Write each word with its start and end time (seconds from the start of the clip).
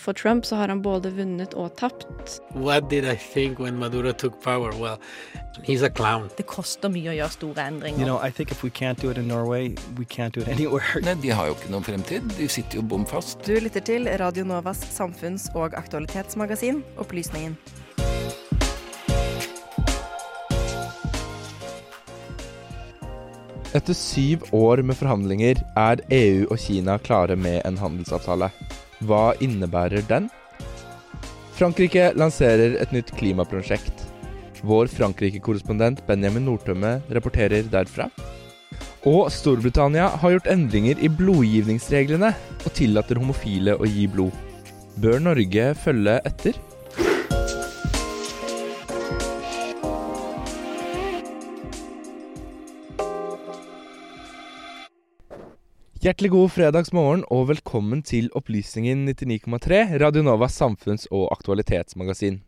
For 0.00 0.12
Trump 0.14 0.46
så 0.46 0.56
har 0.56 0.68
han 0.72 0.80
både 0.82 1.10
vunnet 1.12 1.52
og 1.54 1.74
tapt. 1.76 2.40
What 2.54 2.88
did 2.90 3.04
I 3.04 3.16
think 3.16 3.58
when 3.60 3.76
Maduro 3.78 4.12
took 4.12 4.40
power? 4.42 4.72
Well, 4.80 4.96
he's 5.62 5.82
a 5.82 5.90
clown. 5.90 6.30
Det 6.38 6.46
koster 6.48 6.88
mye 6.88 7.12
å 7.12 7.16
gjøre 7.18 7.34
store 7.34 7.66
endringer. 7.68 8.00
You 8.00 8.06
know, 8.08 8.16
I 8.16 8.30
think 8.30 8.50
if 8.50 8.64
we 8.64 8.70
can't 8.70 8.98
do 9.02 9.10
it 9.10 9.18
in 9.20 9.28
Norway, 9.28 9.74
we 9.98 10.06
can't 10.06 10.32
do 10.32 10.40
it 10.40 10.48
anywhere. 10.56 11.02
Nei, 11.04 11.14
De 11.20 11.34
har 11.36 11.50
jo 11.50 11.58
ikke 11.58 11.72
noen 11.74 11.84
fremtid. 11.84 12.32
De 12.38 12.48
sitter 12.48 12.80
jo 12.80 12.86
bom 12.94 13.04
fast. 13.06 13.44
Du 13.44 13.52
lytter 13.60 13.84
til 13.84 14.08
Radio 14.24 14.44
Novas 14.48 14.80
samfunns- 14.96 15.50
og 15.54 15.76
aktualitetsmagasin 15.76 16.80
Opplysningen. 16.96 17.58
Etter 23.70 23.94
syv 23.94 24.48
år 24.56 24.80
med 24.82 24.98
forhandlinger 24.98 25.60
er 25.78 26.00
EU 26.10 26.48
og 26.50 26.58
Kina 26.58 26.96
klare 26.98 27.36
med 27.38 27.60
en 27.68 27.78
handelsavtale. 27.78 28.48
Hva 29.06 29.32
innebærer 29.40 30.04
den? 30.08 30.28
Frankrike 31.56 32.10
lanserer 32.16 32.76
et 32.80 32.92
nytt 32.92 33.12
klimaprosjekt. 33.16 34.06
Vår 34.64 34.90
Frankrike-korrespondent 34.92 36.02
Benjamin 36.08 36.44
Nordtømme 36.48 36.98
rapporterer 37.12 37.64
derfra. 37.72 38.10
Og 39.08 39.30
Storbritannia 39.32 40.10
har 40.20 40.34
gjort 40.34 40.50
endringer 40.52 41.00
i 41.00 41.08
blodgivningsreglene 41.08 42.34
og 42.60 42.74
tillater 42.76 43.20
homofile 43.20 43.78
å 43.80 43.88
gi 43.88 44.04
blod. 44.12 44.34
Bør 45.00 45.22
Norge 45.24 45.70
følge 45.80 46.18
etter? 46.28 46.58
Hjertelig 56.00 56.30
god 56.32 56.46
fredagsmorgen 56.54 57.22
og 57.28 57.50
velkommen 57.50 57.98
til 58.08 58.30
Opplysningen 58.38 59.02
99,3, 59.10 59.98
Radio 60.00 60.22
Novas 60.24 60.54
samfunns- 60.56 61.04
og 61.12 61.26
aktualitetsmagasin. 61.34 62.38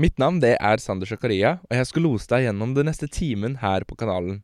Mitt 0.00 0.16
navn 0.16 0.38
det 0.40 0.54
er 0.56 0.80
Sander 0.80 1.04
Sjakaria, 1.10 1.58
og 1.68 1.76
jeg 1.76 1.88
skal 1.90 2.06
lose 2.08 2.30
deg 2.30 2.46
gjennom 2.46 2.72
den 2.72 2.88
neste 2.88 3.04
timen 3.12 3.58
her 3.60 3.84
på 3.84 3.98
kanalen. 4.00 4.38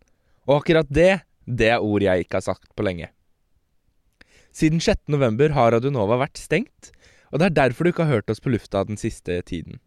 Og 0.45 0.59
akkurat 0.59 0.91
det, 0.93 1.23
det 1.49 1.71
er 1.79 1.81
ord 1.81 2.05
jeg 2.05 2.27
ikke 2.27 2.37
har 2.37 2.45
sagt 2.45 2.77
på 2.77 2.85
lenge. 2.85 3.09
Siden 4.53 4.85
6. 4.85 5.07
november 5.17 5.57
har 5.57 5.73
Radio 5.73 5.95
Nova 5.97 6.21
vært 6.27 6.37
stengt, 6.37 6.93
og 7.33 7.41
det 7.41 7.49
er 7.49 7.57
derfor 7.63 7.89
du 7.89 7.95
ikke 7.95 8.05
har 8.05 8.19
hørt 8.19 8.37
oss 8.37 8.45
på 8.45 8.53
lufta 8.53 8.85
den 8.85 9.01
siste 9.01 9.41
tiden. 9.49 9.81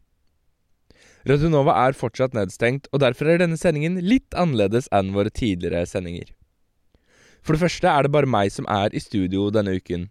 Radio 1.29 1.53
Nova 1.53 1.77
er 1.85 1.93
fortsatt 1.93 2.33
nedstengt, 2.33 2.89
og 2.89 3.05
derfor 3.05 3.29
er 3.29 3.45
denne 3.45 3.61
sendingen 3.61 4.01
litt 4.01 4.33
annerledes 4.33 4.89
enn 4.89 5.13
våre 5.13 5.29
tidligere 5.29 5.85
sendinger. 5.85 6.33
For 7.41 7.55
det 7.55 7.63
første 7.63 7.89
er 7.89 8.05
det 8.05 8.13
bare 8.13 8.29
meg 8.29 8.51
som 8.53 8.67
er 8.69 8.93
i 8.93 9.01
studio 9.03 9.49
denne 9.53 9.77
uken. 9.79 10.07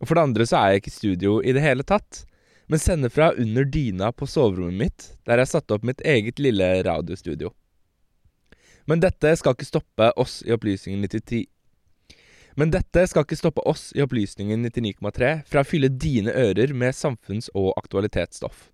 Og 0.00 0.08
for 0.08 0.18
det 0.18 0.24
andre 0.26 0.46
så 0.48 0.58
er 0.60 0.72
jeg 0.72 0.82
ikke 0.82 0.92
i 0.92 0.98
studio 0.98 1.34
i 1.40 1.54
det 1.54 1.62
hele 1.62 1.86
tatt, 1.86 2.24
men 2.68 2.80
sender 2.80 3.12
fra 3.12 3.30
under 3.38 3.66
dyna 3.68 4.10
på 4.12 4.26
soverommet 4.28 4.80
mitt, 4.80 5.08
der 5.28 5.40
jeg 5.42 5.52
satte 5.52 5.76
opp 5.76 5.84
mitt 5.86 6.02
eget 6.04 6.40
lille 6.42 6.68
radiostudio. 6.86 7.52
Men 8.88 9.00
dette 9.00 9.32
skal 9.40 9.56
ikke 9.56 9.68
stoppe 9.68 10.10
oss 10.20 10.42
i 10.44 10.52
Opplysningen 10.52 11.04
99 11.06 11.44
Men 12.60 12.70
dette 12.70 13.06
skal 13.08 13.24
ikke 13.24 13.38
stoppe 13.38 13.64
oss 13.66 13.88
i 13.96 14.02
Opplysningen 14.04 14.66
99,3 14.68 15.30
fra 15.48 15.64
å 15.64 15.66
fylle 15.66 15.88
dine 15.88 16.30
ører 16.30 16.74
med 16.76 16.94
samfunns- 16.94 17.50
og 17.54 17.72
aktualitetsstoff. 17.80 18.68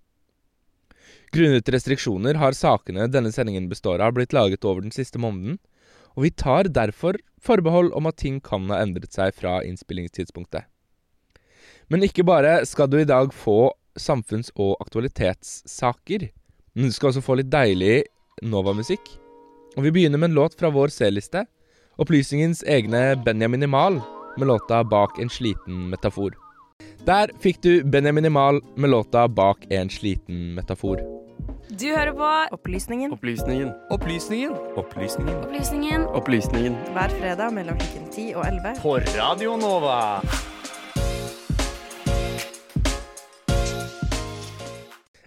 Grunnet 1.33 1.69
restriksjoner 1.71 2.37
har 2.37 2.53
sakene 2.53 3.07
denne 3.07 3.31
sendingen 3.31 3.69
består 3.71 4.03
av, 4.03 4.13
blitt 4.13 4.35
laget 4.35 4.67
over 4.67 4.83
den 4.83 4.93
siste 4.93 5.17
måneden, 5.17 5.57
og 6.13 6.27
vi 6.27 6.33
tar 6.35 6.69
derfor 6.69 7.17
forbehold 7.41 7.91
om 7.97 8.09
at 8.09 8.19
ting 8.21 8.39
kan 8.43 8.69
ha 8.71 8.81
endret 8.83 9.13
seg 9.15 9.33
fra 9.37 9.59
innspillingstidspunktet. 9.65 10.67
Men 11.91 12.05
ikke 12.05 12.25
bare 12.27 12.61
skal 12.69 12.89
du 12.89 12.99
i 13.01 13.07
dag 13.07 13.33
få 13.35 13.73
samfunns- 13.99 14.53
og 14.55 14.77
aktualitetssaker, 14.79 16.29
men 16.75 16.87
du 16.87 16.95
skal 16.95 17.11
også 17.11 17.23
få 17.25 17.41
litt 17.41 17.51
deilig 17.51 18.03
Nova-musikk. 18.41 19.03
Og 19.75 19.83
vi 19.85 19.91
begynner 19.91 20.19
med 20.21 20.31
en 20.31 20.37
låt 20.39 20.55
fra 20.59 20.71
vår 20.71 20.93
C-liste, 20.93 21.45
Opplysningens 21.99 22.63
egne 22.63 23.17
Benjamin 23.25 23.63
Imal, 23.67 23.99
med 24.37 24.47
låta 24.47 24.83
Bak 24.83 25.19
en 25.19 25.29
sliten 25.29 25.89
metafor. 25.91 26.31
Der 27.05 27.33
fikk 27.43 27.61
du 27.61 27.83
Benjamin 27.83 28.25
Imal 28.25 28.61
med 28.75 28.89
låta 28.89 29.27
Bak 29.27 29.67
en 29.69 29.89
sliten 29.89 30.53
metafor. 30.55 31.20
Du 31.71 31.87
hører 31.87 32.11
på 32.13 32.29
Opplysningen 32.55 33.13
Opplysningen. 33.15 33.71
Opplysningen. 33.89 34.53
Opplysningen. 34.75 35.35
Opplysningen. 35.35 36.03
Opplysningen. 36.19 36.73
hver 36.93 37.13
fredag 37.19 37.53
mellom 37.55 37.77
klokken 37.79 38.09
10 38.11 38.25
og 38.35 38.45
11. 38.47 38.73
På 38.81 38.97
Radio 39.15 39.55
Nova. 39.57 40.21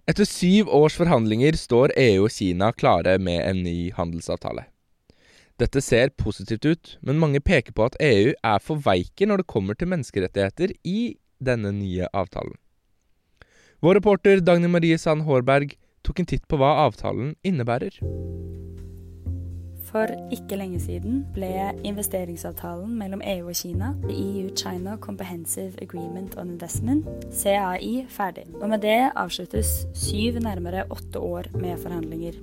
Etter 0.04 0.28
syv 0.28 0.69
års 0.69 0.98
forhandlinger 1.00 1.56
står 1.56 1.94
EU 1.97 2.26
og 2.26 2.32
Kina 2.34 2.72
klare 2.76 3.16
med 3.19 3.41
en 3.41 3.62
ny 3.64 3.91
handelsavtale. 3.97 4.66
Dette 5.58 5.80
ser 5.80 6.10
positivt 6.19 6.66
ut, 6.66 6.97
men 7.00 7.20
mange 7.22 7.41
peker 7.41 7.72
på 7.72 7.86
at 7.86 7.97
EU 8.03 8.34
er 8.34 8.60
for 8.60 8.82
veike 8.84 9.26
når 9.26 9.41
det 9.41 9.53
kommer 9.54 9.78
til 9.78 9.88
menneskerettigheter 9.88 10.74
i 10.84 11.14
denne 11.41 11.72
nye 11.72 12.10
avtalen. 12.12 12.58
Vår 13.80 13.98
reporter 14.00 14.41
Dagny 14.41 14.69
Marie 14.69 14.98
Sand 14.98 15.24
Hårberg 15.24 15.74
tok 16.04 16.20
en 16.20 16.28
titt 16.34 16.47
på 16.48 16.60
hva 16.60 16.75
avtalen 16.87 17.34
innebærer. 17.47 18.00
For 19.94 20.10
ikke 20.34 20.56
lenge 20.59 20.81
siden 20.82 21.20
ble 21.37 21.70
investeringsavtalen 21.87 22.97
mellom 22.98 23.20
EU 23.22 23.53
og 23.53 23.54
Kina, 23.54 23.92
EU-China 24.10 24.97
Comprehensive 24.98 25.78
Agreement 25.84 26.34
on 26.41 26.50
Investment, 26.56 27.06
CAI, 27.31 28.03
ferdig. 28.10 28.48
Og 28.59 28.66
med 28.72 28.82
det 28.82 29.12
avsluttes 29.15 29.84
syv 29.94 30.41
nærmere 30.42 30.88
åtte 30.91 31.22
år 31.22 31.53
med 31.54 31.78
forhandlinger. 31.78 32.41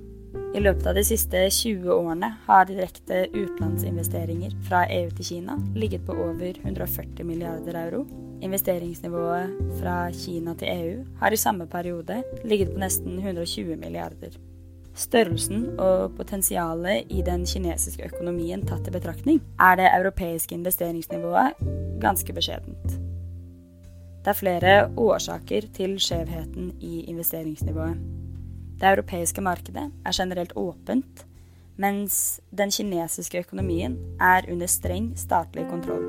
I 0.56 0.60
løpet 0.64 0.88
av 0.88 0.96
de 0.96 1.04
siste 1.04 1.44
20 1.52 1.92
årene 1.92 2.28
har 2.46 2.66
direkte 2.68 3.26
utenlandsinvesteringer 3.32 4.56
fra 4.64 4.86
EU 4.88 5.12
til 5.18 5.28
Kina 5.28 5.58
ligget 5.76 6.04
på 6.08 6.16
over 6.16 6.56
140 6.64 7.24
milliarder 7.28 7.76
euro. 7.84 8.06
Investeringsnivået 8.42 9.52
fra 9.78 10.10
Kina 10.10 10.54
til 10.58 10.68
EU 10.68 11.04
har 11.20 11.30
i 11.30 11.38
samme 11.38 11.66
periode 11.66 12.22
ligget 12.44 12.72
på 12.72 12.80
nesten 12.82 13.18
120 13.18 13.76
milliarder. 13.76 14.34
Størrelsen 14.94 15.78
og 15.80 16.16
potensialet 16.16 17.06
i 17.08 17.22
den 17.24 17.46
kinesiske 17.46 18.10
økonomien 18.10 18.66
tatt 18.66 18.90
i 18.90 18.92
betraktning, 18.92 19.40
er 19.60 19.78
det 19.78 19.88
europeiske 19.94 20.54
investeringsnivået 20.58 21.62
ganske 22.02 22.34
beskjedent. 22.34 22.98
Det 24.22 24.30
er 24.30 24.38
flere 24.38 24.74
årsaker 24.96 25.70
til 25.74 25.96
skjevheten 26.02 26.74
i 26.80 27.04
investeringsnivået. 27.10 27.96
Det 28.80 28.90
europeiske 28.90 29.40
markedet 29.40 29.88
er 30.04 30.18
generelt 30.18 30.52
åpent, 30.56 31.26
mens 31.80 32.40
den 32.50 32.72
kinesiske 32.72 33.44
økonomien 33.44 33.96
er 34.20 34.48
under 34.52 34.70
streng 34.70 35.12
statlig 35.18 35.68
kontroll. 35.70 36.04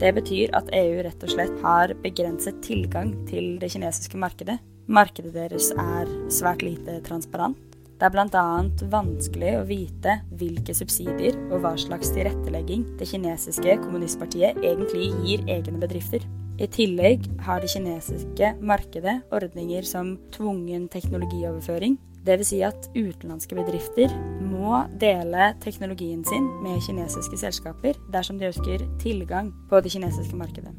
Det 0.00 0.12
betyr 0.18 0.52
at 0.56 0.68
EU 0.76 1.00
rett 1.06 1.22
og 1.24 1.32
slett 1.32 1.60
har 1.62 1.94
begrenset 2.02 2.58
tilgang 2.64 3.14
til 3.28 3.56
det 3.62 3.70
kinesiske 3.72 4.18
markedet. 4.20 4.58
Markedet 4.86 5.32
deres 5.34 5.70
er 5.72 6.10
svært 6.30 6.62
lite 6.62 7.00
transparent. 7.06 7.58
Det 7.96 8.04
er 8.04 8.12
bl.a. 8.12 8.44
vanskelig 8.92 9.52
å 9.56 9.64
vite 9.64 10.18
hvilke 10.36 10.74
subsidier 10.76 11.38
og 11.48 11.62
hva 11.64 11.72
slags 11.80 12.10
tilrettelegging 12.12 12.84
det 13.00 13.08
kinesiske 13.08 13.78
kommunistpartiet 13.86 14.60
egentlig 14.60 15.08
gir 15.24 15.46
egne 15.48 15.80
bedrifter. 15.80 16.26
I 16.60 16.68
tillegg 16.72 17.24
har 17.44 17.64
det 17.64 17.72
kinesiske 17.72 18.52
markedet 18.60 19.16
ordninger 19.32 19.88
som 19.88 20.14
tvungen 20.36 20.86
teknologioverføring, 20.92 21.96
dvs. 22.26 22.50
Si 22.50 22.60
at 22.66 22.88
utenlandske 22.94 23.56
bedrifter 23.58 24.12
må 24.42 24.82
dele 25.00 25.52
teknologien 25.62 26.24
sin 26.26 26.48
med 26.64 26.82
kinesiske 26.86 27.38
selskaper 27.40 27.98
dersom 28.12 28.40
de 28.40 28.50
ønsker 28.50 28.84
tilgang 29.02 29.52
på 29.70 29.80
det 29.82 29.94
kinesiske 29.94 30.38
markedet. 30.38 30.74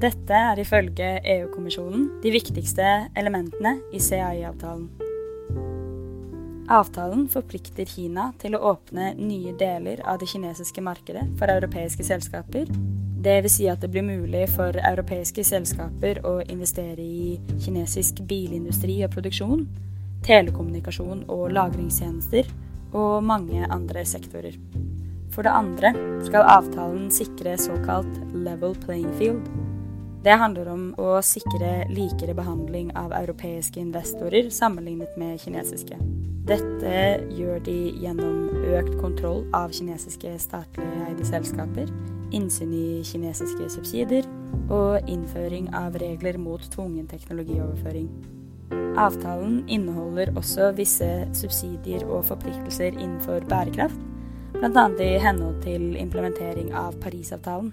Dette 0.00 0.32
er 0.32 0.56
ifølge 0.62 1.08
EU-kommisjonen 1.28 2.06
de 2.22 2.32
viktigste 2.32 2.86
elementene 3.20 3.74
i 3.92 4.00
CAI-avtalen. 4.00 4.88
Avtalen 6.70 7.26
forplikter 7.28 7.88
Kina 7.90 8.30
til 8.40 8.54
å 8.56 8.62
åpne 8.70 9.10
nye 9.18 9.52
deler 9.58 10.00
av 10.06 10.20
det 10.22 10.30
kinesiske 10.30 10.80
markedet 10.86 11.26
for 11.36 11.50
europeiske 11.52 12.06
selskaper. 12.06 12.70
Det 13.20 13.42
vil 13.44 13.52
si 13.52 13.66
at 13.68 13.82
det 13.82 13.90
blir 13.92 14.04
mulig 14.06 14.46
for 14.48 14.72
europeiske 14.80 15.42
selskaper 15.44 16.22
å 16.24 16.38
investere 16.40 17.04
i 17.04 17.34
kinesisk 17.60 18.22
bilindustri 18.24 18.94
og 19.04 19.12
produksjon, 19.12 19.66
telekommunikasjon 20.24 21.26
og 21.28 21.50
lagringstjenester 21.52 22.48
og 22.96 23.26
mange 23.28 23.66
andre 23.68 24.06
sektorer. 24.08 24.56
For 25.34 25.44
det 25.44 25.52
andre 25.52 25.92
skal 26.24 26.48
avtalen 26.48 27.10
sikre 27.12 27.58
såkalt 27.60 28.22
level 28.32 28.72
playing 28.86 29.12
field. 29.20 29.44
Det 30.24 30.38
handler 30.40 30.70
om 30.72 30.86
å 31.00 31.18
sikre 31.24 31.90
likere 31.92 32.34
behandling 32.36 32.88
av 32.96 33.12
europeiske 33.16 33.80
investorer 33.80 34.48
sammenlignet 34.52 35.12
med 35.20 35.40
kinesiske. 35.44 36.00
Dette 36.48 36.96
gjør 37.36 37.60
de 37.68 37.76
gjennom 38.00 38.64
økt 38.78 38.96
kontroll 39.00 39.44
av 39.56 39.76
kinesiske 39.76 40.34
statlig 40.40 40.88
eide 41.06 41.28
selskaper, 41.28 41.92
innsyn 42.36 42.72
i 42.74 43.02
kinesiske 43.06 43.68
subsidier 43.72 44.28
og 44.70 45.08
innføring 45.10 45.70
av 45.76 45.98
regler 46.00 46.38
mot 46.38 46.64
tvungen 46.72 47.08
teknologioverføring. 47.10 48.10
Avtalen 48.98 49.62
inneholder 49.70 50.32
også 50.38 50.72
visse 50.78 51.08
subsidier 51.36 52.04
og 52.06 52.24
forpliktelser 52.30 52.96
innenfor 52.96 53.46
bærekraft, 53.50 53.98
bl.a. 54.58 54.88
i 54.98 55.14
henhold 55.22 55.62
til 55.64 55.94
implementering 55.98 56.74
av 56.76 56.98
Parisavtalen. 57.02 57.72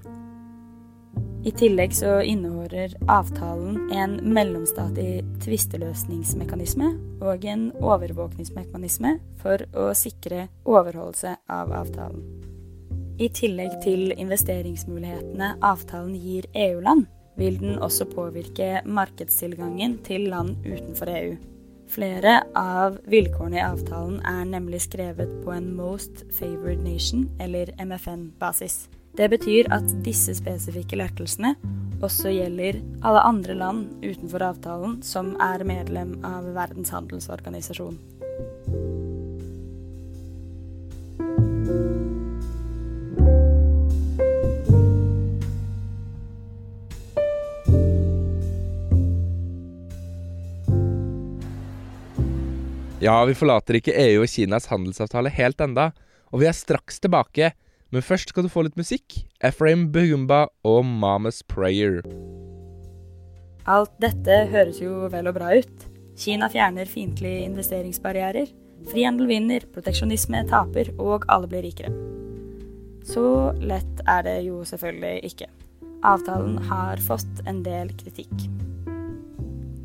I 1.47 1.51
tillegg 1.55 1.93
så 1.95 2.17
inneholder 2.27 2.91
avtalen 3.07 3.91
en 3.95 4.17
mellomstatlig 4.35 5.21
tvisteløsningsmekanisme 5.45 6.89
og 7.23 7.45
en 7.47 7.69
overvåkningsmekanisme 7.79 9.13
for 9.39 9.63
å 9.77 9.91
sikre 9.95 10.47
overholdelse 10.67 11.37
av 11.47 11.71
avtalen. 11.77 12.25
I 13.17 13.31
tillegg 13.33 13.79
til 13.81 14.11
investeringsmulighetene 14.13 15.55
avtalen 15.65 16.13
gir 16.21 16.45
EU-land, 16.53 17.07
vil 17.37 17.55
den 17.57 17.79
også 17.81 18.05
påvirke 18.11 18.83
markedstilgangen 18.85 19.97
til 20.05 20.27
land 20.29 20.57
utenfor 20.67 21.09
EU. 21.09 21.31
Flere 21.89 22.41
av 22.59 22.99
vilkårene 23.09 23.57
i 23.57 23.63
avtalen 23.63 24.19
er 24.27 24.43
nemlig 24.45 24.83
skrevet 24.85 25.31
på 25.41 25.53
en 25.55 25.71
Most 25.77 26.25
Favored 26.37 26.83
Nation, 26.85 27.25
eller 27.41 27.71
MFN-basis. 27.81 28.85
Det 29.17 29.31
betyr 29.33 29.71
at 29.73 29.87
disse 30.05 30.35
spesifikke 30.37 30.99
lettelsene 30.99 31.55
også 32.05 32.29
gjelder 32.35 32.77
alle 33.01 33.23
andre 33.25 33.55
land 33.57 33.87
utenfor 34.03 34.45
avtalen 34.51 34.99
som 35.01 35.33
er 35.41 35.65
medlem 35.65 36.19
av 36.27 36.51
Verdens 36.53 36.93
handelsorganisasjon. 36.93 37.97
Ja, 53.07 53.21
vi 53.23 53.37
forlater 53.39 53.77
ikke 53.77 53.93
EU 53.95 54.25
og 54.25 54.27
Kinas 54.27 54.65
handelsavtale 54.67 55.31
helt 55.31 55.61
enda, 55.63 55.91
og 56.33 56.41
vi 56.41 56.49
er 56.49 56.55
straks 56.57 56.99
tilbake. 56.99 57.53
Men 57.95 58.03
først 58.03 58.33
skal 58.33 58.43
du 58.43 58.51
få 58.51 58.65
litt 58.65 58.75
musikk. 58.75 59.21
Ephraim 59.39 59.85
Bugumba 59.93 60.49
og 60.67 60.81
Mamas 60.83 61.39
Prayer. 61.47 62.01
Alt 63.63 63.93
dette 64.03 64.41
høres 64.51 64.81
jo 64.83 65.07
vel 65.13 65.31
og 65.31 65.37
bra 65.39 65.53
ut. 65.55 65.87
Kina 66.19 66.51
fjerner 66.51 66.89
fiendtlige 66.91 67.45
investeringsbarrierer. 67.47 68.51
Frihandel 68.91 69.31
vinner, 69.31 69.63
proteksjonisme 69.71 70.43
taper, 70.51 70.91
og 70.99 71.23
alle 71.31 71.47
blir 71.47 71.63
rikere. 71.63 71.95
Så 73.07 73.53
lett 73.63 74.03
er 74.03 74.27
det 74.27 74.39
jo 74.49 74.65
selvfølgelig 74.67 75.31
ikke. 75.31 75.47
Avtalen 76.03 76.59
har 76.67 76.99
fått 77.07 77.45
en 77.47 77.63
del 77.63 77.95
kritikk. 78.03 78.49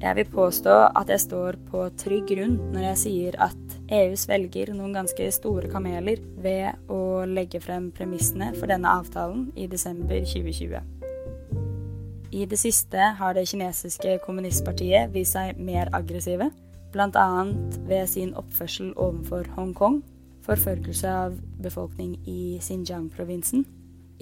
Jeg 0.03 0.17
vil 0.19 0.31
påstå 0.33 0.73
at 0.99 1.11
jeg 1.13 1.23
står 1.23 1.57
på 1.71 1.85
trygg 2.01 2.25
grunn 2.33 2.57
når 2.73 2.87
jeg 2.89 2.99
sier 3.05 3.37
at 3.45 3.77
EU 3.95 4.17
svelger 4.19 4.73
noen 4.75 4.97
ganske 4.97 5.29
store 5.31 5.69
kameler 5.71 6.19
ved 6.43 6.91
å 6.91 7.23
legge 7.29 7.61
frem 7.63 7.93
premissene 7.95 8.49
for 8.57 8.67
denne 8.73 8.91
avtalen 8.91 9.53
i 9.55 9.69
desember 9.71 10.25
2020. 10.27 10.83
I 12.33 12.47
det 12.49 12.59
siste 12.59 13.13
har 13.19 13.37
det 13.37 13.45
kinesiske 13.47 14.17
kommunistpartiet 14.25 15.13
vist 15.15 15.37
seg 15.37 15.61
mer 15.61 15.93
aggressive, 15.95 16.49
bl.a. 16.91 17.29
ved 17.87 18.11
sin 18.11 18.33
oppførsel 18.35 18.91
overfor 18.97 19.47
Hongkong, 19.55 20.01
forfølgelse 20.43 21.15
av 21.29 21.39
befolkning 21.63 22.17
i 22.27 22.59
Xinjiang-provinsen 22.59 23.63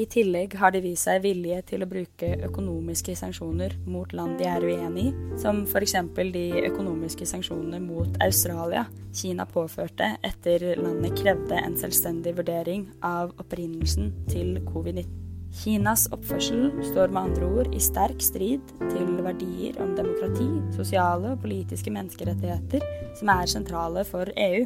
i 0.00 0.06
tillegg 0.08 0.54
har 0.56 0.72
de 0.72 0.80
vist 0.84 1.06
seg 1.08 1.20
villige 1.24 1.60
til 1.72 1.84
å 1.84 1.88
bruke 1.88 2.30
økonomiske 2.46 3.14
sanksjoner 3.18 3.76
mot 3.90 4.12
land 4.16 4.38
de 4.40 4.48
er 4.48 4.64
uenig 4.64 5.10
i, 5.10 5.14
som 5.40 5.62
f.eks. 5.68 5.96
de 6.32 6.44
økonomiske 6.70 7.28
sanksjonene 7.28 7.82
mot 7.84 8.20
Australia 8.24 8.86
Kina 9.16 9.46
påførte 9.50 10.14
etter 10.26 10.64
landet 10.80 11.18
krevde 11.18 11.58
en 11.58 11.76
selvstendig 11.78 12.36
vurdering 12.38 12.86
av 13.04 13.34
opprinnelsen 13.42 14.14
til 14.30 14.60
covid-19. 14.70 15.16
Kinas 15.60 16.04
oppførsel 16.14 16.68
står 16.92 17.10
med 17.10 17.32
andre 17.32 17.48
ord 17.58 17.72
i 17.74 17.80
sterk 17.82 18.22
strid 18.22 18.70
til 18.78 19.08
verdier 19.18 19.80
om 19.82 19.96
demokrati, 19.98 20.46
sosiale 20.76 21.34
og 21.34 21.42
politiske 21.42 21.90
menneskerettigheter 21.90 22.86
som 23.18 23.34
er 23.34 23.50
sentrale 23.50 24.06
for 24.06 24.30
EU 24.38 24.62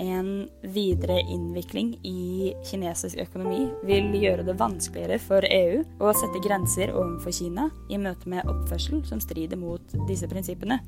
en 0.00 0.48
videre 0.74 1.20
innvikling 1.30 1.94
i 2.06 2.52
kinesisk 2.66 3.20
økonomi 3.26 3.68
vil 3.86 4.10
gjøre 4.18 4.46
det 4.46 4.56
vanskeligere 4.60 5.20
for 5.22 5.46
EU 5.48 5.82
å 6.02 6.12
sette 6.16 6.42
grenser 6.44 6.94
overfor 6.94 7.34
Kina 7.34 7.68
i 7.90 8.00
møte 8.00 8.30
med 8.30 8.48
oppførsel 8.50 9.04
som 9.08 9.22
strider 9.22 9.60
mot 9.60 9.96
disse 10.08 10.28
prinsippene. 10.30 10.80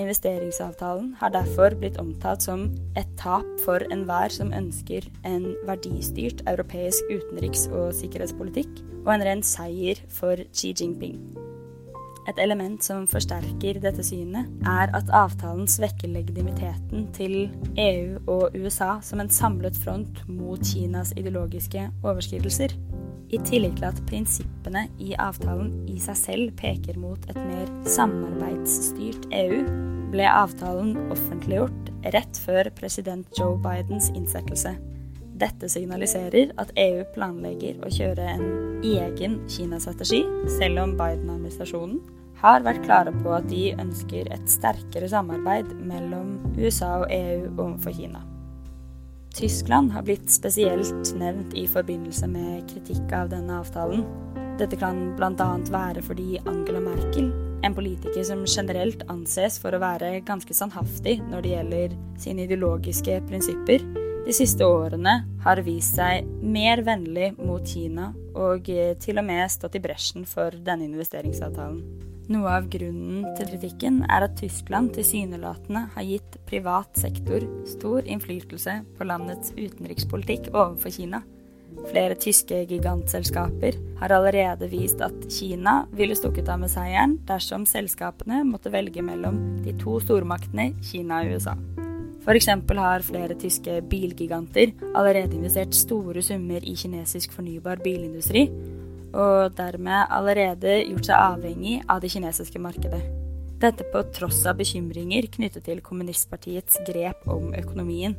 Investeringsavtalen 0.00 1.10
har 1.20 1.34
derfor 1.34 1.74
blitt 1.76 1.98
omtalt 2.00 2.44
som 2.46 2.70
et 2.96 3.08
tap 3.20 3.44
for 3.64 3.84
enhver 3.92 4.32
som 4.32 4.54
ønsker 4.56 5.04
en 5.28 5.50
verdistyrt 5.68 6.40
europeisk 6.48 7.12
utenriks- 7.12 7.68
og 7.68 7.92
sikkerhetspolitikk, 8.00 8.72
og 9.04 9.14
en 9.18 9.26
ren 9.28 9.44
seier 9.44 10.00
for 10.08 10.40
Xi 10.56 10.72
Jinping. 10.72 11.18
Et 12.30 12.38
element 12.38 12.78
som 12.84 13.06
forsterker 13.10 13.80
dette 13.82 14.04
synet, 14.06 14.46
er 14.68 14.92
at 14.94 15.10
avtalen 15.16 15.66
svekker 15.70 16.12
legitimiteten 16.12 17.08
til 17.16 17.48
EU 17.80 18.20
og 18.30 18.54
USA 18.54 18.94
som 19.02 19.22
en 19.22 19.32
samlet 19.32 19.78
front 19.82 20.22
mot 20.30 20.62
Kinas 20.62 21.10
ideologiske 21.18 21.88
overskridelser. 22.04 22.76
I 23.32 23.40
tillegg 23.48 23.78
til 23.80 23.88
at 23.88 24.02
prinsippene 24.06 24.84
i 25.02 25.16
avtalen 25.18 25.72
i 25.90 25.98
seg 26.02 26.18
selv 26.20 26.54
peker 26.60 27.00
mot 27.00 27.26
et 27.32 27.40
mer 27.40 27.66
samarbeidsstyrt 27.90 29.26
EU, 29.40 29.64
ble 30.12 30.28
avtalen 30.28 30.94
offentliggjort 31.10 31.90
rett 32.14 32.42
før 32.44 32.70
president 32.76 33.26
Joe 33.38 33.56
Bidens 33.62 34.12
innsettelse. 34.14 34.76
Dette 35.32 35.68
signaliserer 35.72 36.52
at 36.60 36.72
EU 36.76 37.04
planlegger 37.14 37.78
å 37.80 37.90
kjøre 37.92 38.26
en 38.34 38.82
egen 38.84 39.38
Kina-strategi, 39.50 40.20
selv 40.58 40.82
om 40.82 40.96
Biden-administrasjonen 40.98 42.00
har 42.42 42.64
vært 42.66 42.82
klare 42.84 43.12
på 43.22 43.32
at 43.36 43.46
de 43.50 43.70
ønsker 43.78 44.28
et 44.34 44.50
sterkere 44.50 45.08
samarbeid 45.08 45.70
mellom 45.86 46.36
USA 46.58 46.98
og 47.04 47.12
EU 47.14 47.48
overfor 47.54 47.94
Kina. 47.96 48.24
Tyskland 49.32 49.94
har 49.94 50.04
blitt 50.04 50.28
spesielt 50.30 51.14
nevnt 51.16 51.54
i 51.56 51.64
forbindelse 51.70 52.28
med 52.28 52.66
kritikk 52.68 53.14
av 53.16 53.30
denne 53.32 53.62
avtalen. 53.62 54.04
Dette 54.60 54.76
kan 54.76 55.14
bl.a. 55.16 55.48
være 55.72 56.02
fordi 56.04 56.36
Angela 56.44 56.82
Merkel, 56.84 57.30
en 57.64 57.76
politiker 57.78 58.26
som 58.26 58.42
generelt 58.44 59.06
anses 59.08 59.56
for 59.62 59.72
å 59.72 59.80
være 59.80 60.18
ganske 60.28 60.52
sannhaftig 60.54 61.20
når 61.30 61.46
det 61.46 61.54
gjelder 61.54 61.98
sine 62.20 62.44
ideologiske 62.44 63.22
prinsipper, 63.30 63.86
de 64.22 64.32
siste 64.34 64.66
årene 64.66 65.16
har 65.42 65.60
vist 65.66 65.96
seg 65.98 66.26
mer 66.42 66.84
vennlig 66.86 67.32
mot 67.40 67.66
Kina 67.66 68.12
og 68.38 68.68
eh, 68.70 68.94
til 69.02 69.18
og 69.18 69.26
med 69.26 69.50
stått 69.50 69.76
i 69.78 69.82
bresjen 69.82 70.26
for 70.28 70.54
denne 70.54 70.86
investeringsavtalen. 70.86 71.82
Noe 72.30 72.52
av 72.54 72.68
grunnen 72.70 73.26
til 73.36 73.50
kritikken 73.50 74.04
er 74.06 74.28
at 74.28 74.36
Tyskland 74.38 74.92
tilsynelatende 74.94 75.88
har 75.96 76.06
gitt 76.06 76.38
privat 76.46 76.94
sektor 76.96 77.42
stor 77.66 78.06
innflytelse 78.06 78.78
på 78.96 79.08
landets 79.10 79.52
utenrikspolitikk 79.58 80.52
overfor 80.52 80.94
Kina. 80.94 81.24
Flere 81.90 82.14
tyske 82.20 82.62
gigantselskaper 82.70 83.78
har 83.98 84.14
allerede 84.14 84.70
vist 84.70 85.02
at 85.02 85.16
Kina 85.32 85.80
ville 85.98 86.14
stukket 86.14 86.50
av 86.52 86.62
med 86.62 86.70
seieren 86.70 87.18
dersom 87.26 87.66
selskapene 87.66 88.44
måtte 88.46 88.70
velge 88.70 89.02
mellom 89.02 89.42
de 89.66 89.74
to 89.82 89.98
stormaktene 90.04 90.70
Kina 90.92 91.24
og 91.24 91.34
USA. 91.34 91.56
F.eks. 92.22 92.46
har 92.78 93.02
flere 93.02 93.34
tyske 93.34 93.80
bilgiganter 93.90 94.70
allerede 94.94 95.34
investert 95.34 95.74
store 95.74 96.22
summer 96.22 96.62
i 96.62 96.76
kinesisk 96.78 97.32
fornybar 97.34 97.82
bilindustri, 97.82 98.44
og 99.12 99.56
dermed 99.58 100.06
allerede 100.06 100.76
gjort 100.86 101.08
seg 101.08 101.18
avhengig 101.18 101.80
av 101.90 101.98
det 102.04 102.12
kinesiske 102.14 102.62
markedet. 102.62 103.02
Dette 103.62 103.86
på 103.90 104.04
tross 104.14 104.40
av 104.46 104.56
bekymringer 104.58 105.26
knyttet 105.34 105.66
til 105.66 105.82
kommunistpartiets 105.82 106.78
grep 106.86 107.26
om 107.30 107.50
økonomien. 107.58 108.14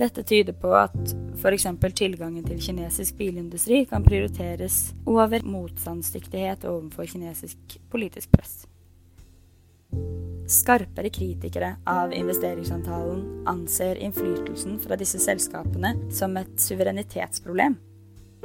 Dette 0.00 0.22
tyder 0.26 0.56
på 0.58 0.74
at 0.74 1.14
f.eks. 1.38 1.66
tilgangen 1.94 2.42
til 2.46 2.58
kinesisk 2.62 3.18
bilindustri 3.18 3.84
kan 3.86 4.02
prioriteres 4.02 4.96
over 5.06 5.46
motstandsdyktighet 5.46 6.66
overfor 6.66 7.06
kinesisk 7.10 7.78
politisk 7.92 8.34
press. 8.34 8.64
Skarpere 10.50 11.12
kritikere 11.14 11.76
av 11.86 12.10
investeringsavtalen 12.14 13.44
anser 13.46 14.00
innflytelsen 14.02 14.80
fra 14.82 14.96
disse 14.98 15.20
selskapene 15.22 15.92
som 16.10 16.34
et 16.40 16.56
suverenitetsproblem. 16.58 17.76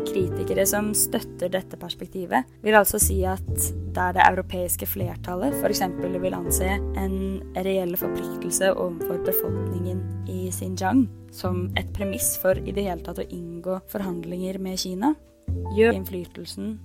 Kritikere 0.05 0.67
som 0.69 0.91
støtter 0.93 1.49
dette 1.49 1.79
perspektivet, 1.81 2.45
vil 2.61 2.77
altså 2.77 2.99
si 3.01 3.21
at 3.25 3.49
der 3.95 4.13
det 4.13 4.25
europeiske 4.27 4.85
flertallet 4.91 5.55
f.eks. 5.57 5.81
vil 6.21 6.37
anse 6.37 6.67
en 6.99 7.17
reell 7.55 7.95
forpliktelse 7.97 8.73
overfor 8.75 9.23
befolkningen 9.25 10.03
i 10.29 10.51
Xinjiang 10.53 11.07
som 11.33 11.71
et 11.79 11.89
premiss 11.95 12.35
for 12.41 12.59
i 12.59 12.75
det 12.75 12.85
hele 12.85 13.01
tatt 13.01 13.23
å 13.23 13.29
inngå 13.33 13.79
forhandlinger 13.89 14.59
med 14.61 14.77
Kina, 14.83 15.15
gjør 15.73 15.97
innflytelsen 15.97 16.75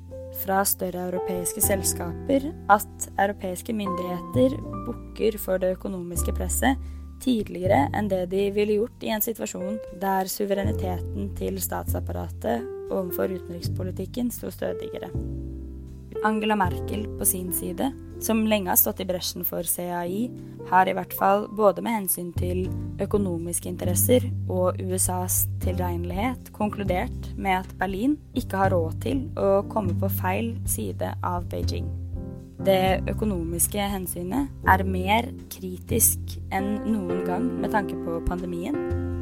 fra 0.42 0.62
større 0.68 1.08
europeiske 1.10 1.62
selskaper 1.64 2.46
at 2.72 3.10
europeiske 3.18 3.74
myndigheter 3.76 4.56
bukker 4.86 5.38
for 5.42 5.60
det 5.62 5.74
økonomiske 5.76 6.34
presset 6.36 6.80
tidligere 7.20 7.86
enn 7.96 8.08
det 8.10 8.24
de 8.32 8.46
ville 8.54 8.78
gjort 8.78 9.04
i 9.04 9.12
en 9.14 9.24
situasjon 9.24 9.78
der 10.00 10.30
suvereniteten 10.30 11.32
til 11.38 11.58
statsapparatet 11.62 12.64
overfor 12.90 13.32
utenrikspolitikken 13.36 14.30
sto 14.34 14.50
stødigere. 14.54 15.10
Angela 16.26 16.56
Merkel 16.58 17.06
på 17.18 17.24
sin 17.28 17.52
side, 17.56 17.90
som 18.24 18.42
lenge 18.48 18.70
har 18.70 18.78
stått 18.78 19.00
i 19.02 19.06
bresjen 19.08 19.46
for 19.48 19.66
CAI, 19.66 20.28
har 20.70 20.88
i 20.88 20.94
hvert 20.96 21.14
fall 21.16 21.46
både 21.56 21.82
med 21.84 21.96
hensyn 21.98 22.30
til 22.36 22.66
økonomiske 23.00 23.70
interesser 23.70 24.26
og 24.48 24.80
USAs 24.80 25.42
tilregnelighet 25.64 26.52
konkludert 26.56 27.32
med 27.36 27.62
at 27.62 27.74
Berlin 27.80 28.18
ikke 28.38 28.60
har 28.60 28.74
råd 28.76 29.00
til 29.04 29.24
å 29.40 29.60
komme 29.72 29.96
på 30.00 30.12
feil 30.20 30.54
side 30.68 31.14
av 31.24 31.48
Beijing. 31.50 31.88
Det 32.60 33.00
økonomiske 33.08 33.86
hensynet 33.88 34.68
er 34.68 34.84
mer 34.84 35.30
kritisk 35.52 36.36
enn 36.52 36.74
noen 36.84 37.24
gang 37.24 37.46
med 37.62 37.72
tanke 37.72 37.96
på 38.04 38.20
pandemien 38.28 38.76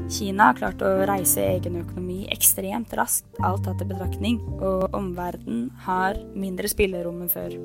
Kina 0.09 0.47
har 0.49 0.57
klart 0.57 0.81
å 0.81 0.91
reise 1.09 1.43
egen 1.45 1.83
økonomi 1.83 2.23
ekstremt 2.33 2.95
raskt, 2.97 3.29
alt 3.45 3.67
tatt 3.67 3.85
i 3.85 3.89
betraktning, 3.91 4.41
og 4.57 4.97
omverdenen 4.97 5.69
har 5.85 6.17
mindre 6.33 6.71
spillerom 6.73 7.21
enn 7.27 7.33
før. 7.33 7.59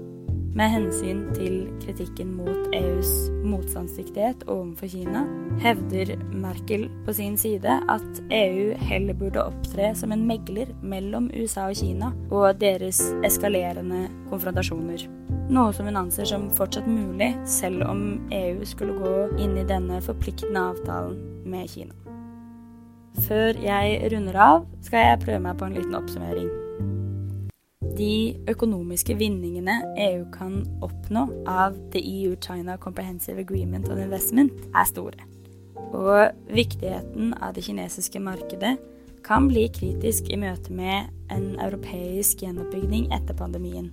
Med 0.53 0.69
hensyn 0.69 1.23
til 1.33 1.63
kritikken 1.81 2.35
mot 2.37 2.75
EUs 2.77 3.09
motstandsdyktighet 3.41 4.43
overfor 4.45 4.91
Kina, 4.91 5.23
hevder 5.63 6.11
Merkel 6.29 6.83
på 7.07 7.15
sin 7.17 7.39
side 7.41 7.79
at 7.89 8.19
EU 8.29 8.75
heller 8.77 9.17
burde 9.17 9.41
opptre 9.41 9.89
som 9.97 10.13
en 10.13 10.27
megler 10.29 10.69
mellom 10.85 11.31
USA 11.33 11.65
og 11.71 11.79
Kina 11.81 12.11
og 12.29 12.61
deres 12.61 13.01
eskalerende 13.25 14.05
konfrontasjoner. 14.29 15.07
Noe 15.49 15.73
som 15.73 15.89
hun 15.89 15.97
anser 16.03 16.29
som 16.29 16.45
fortsatt 16.53 16.85
mulig, 16.85 17.33
selv 17.49 17.87
om 17.89 18.03
EU 18.29 18.61
skulle 18.69 18.99
gå 19.01 19.15
inn 19.41 19.57
i 19.57 19.65
denne 19.65 20.03
forpliktende 20.05 20.67
avtalen 20.69 21.17
med 21.49 21.65
Kina. 21.73 21.97
Før 23.25 23.57
jeg 23.57 24.05
runder 24.13 24.37
av, 24.37 24.69
skal 24.85 25.09
jeg 25.09 25.25
prøve 25.25 25.41
meg 25.47 25.57
på 25.57 25.65
en 25.65 25.81
liten 25.81 25.97
oppsummering. 25.97 26.62
De 27.97 28.33
økonomiske 28.49 29.13
vinningene 29.19 29.75
EU 30.01 30.23
kan 30.33 30.63
oppnå 30.81 31.27
av 31.49 31.75
The 31.93 32.01
EU-China 32.01 32.77
Comprehensive 32.81 33.43
Agreement 33.43 33.89
on 33.93 34.01
Investment, 34.01 34.53
er 34.73 34.87
store. 34.89 35.27
Og 35.93 36.53
viktigheten 36.53 37.35
av 37.37 37.53
det 37.53 37.67
kinesiske 37.67 38.21
markedet 38.23 38.79
kan 39.23 39.45
bli 39.47 39.67
kritisk 39.71 40.31
i 40.33 40.39
møte 40.41 40.73
med 40.73 41.11
en 41.31 41.53
europeisk 41.61 42.41
gjenoppbygging 42.41 43.11
etter 43.13 43.37
pandemien. 43.37 43.91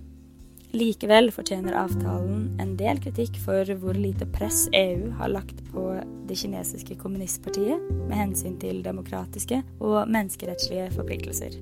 Likevel 0.71 1.29
fortjener 1.35 1.75
avtalen 1.75 2.45
en 2.63 2.73
del 2.79 2.99
kritikk 3.03 3.35
for 3.43 3.67
hvor 3.81 3.97
lite 3.97 4.25
press 4.33 4.63
EU 4.73 5.11
har 5.19 5.33
lagt 5.33 5.59
på 5.73 5.83
det 6.29 6.39
kinesiske 6.39 6.95
kommunistpartiet 7.01 7.91
med 8.07 8.15
hensyn 8.15 8.57
til 8.61 8.79
demokratiske 8.85 9.61
og 9.83 10.07
menneskerettslige 10.07 10.89
forpliktelser. 10.95 11.59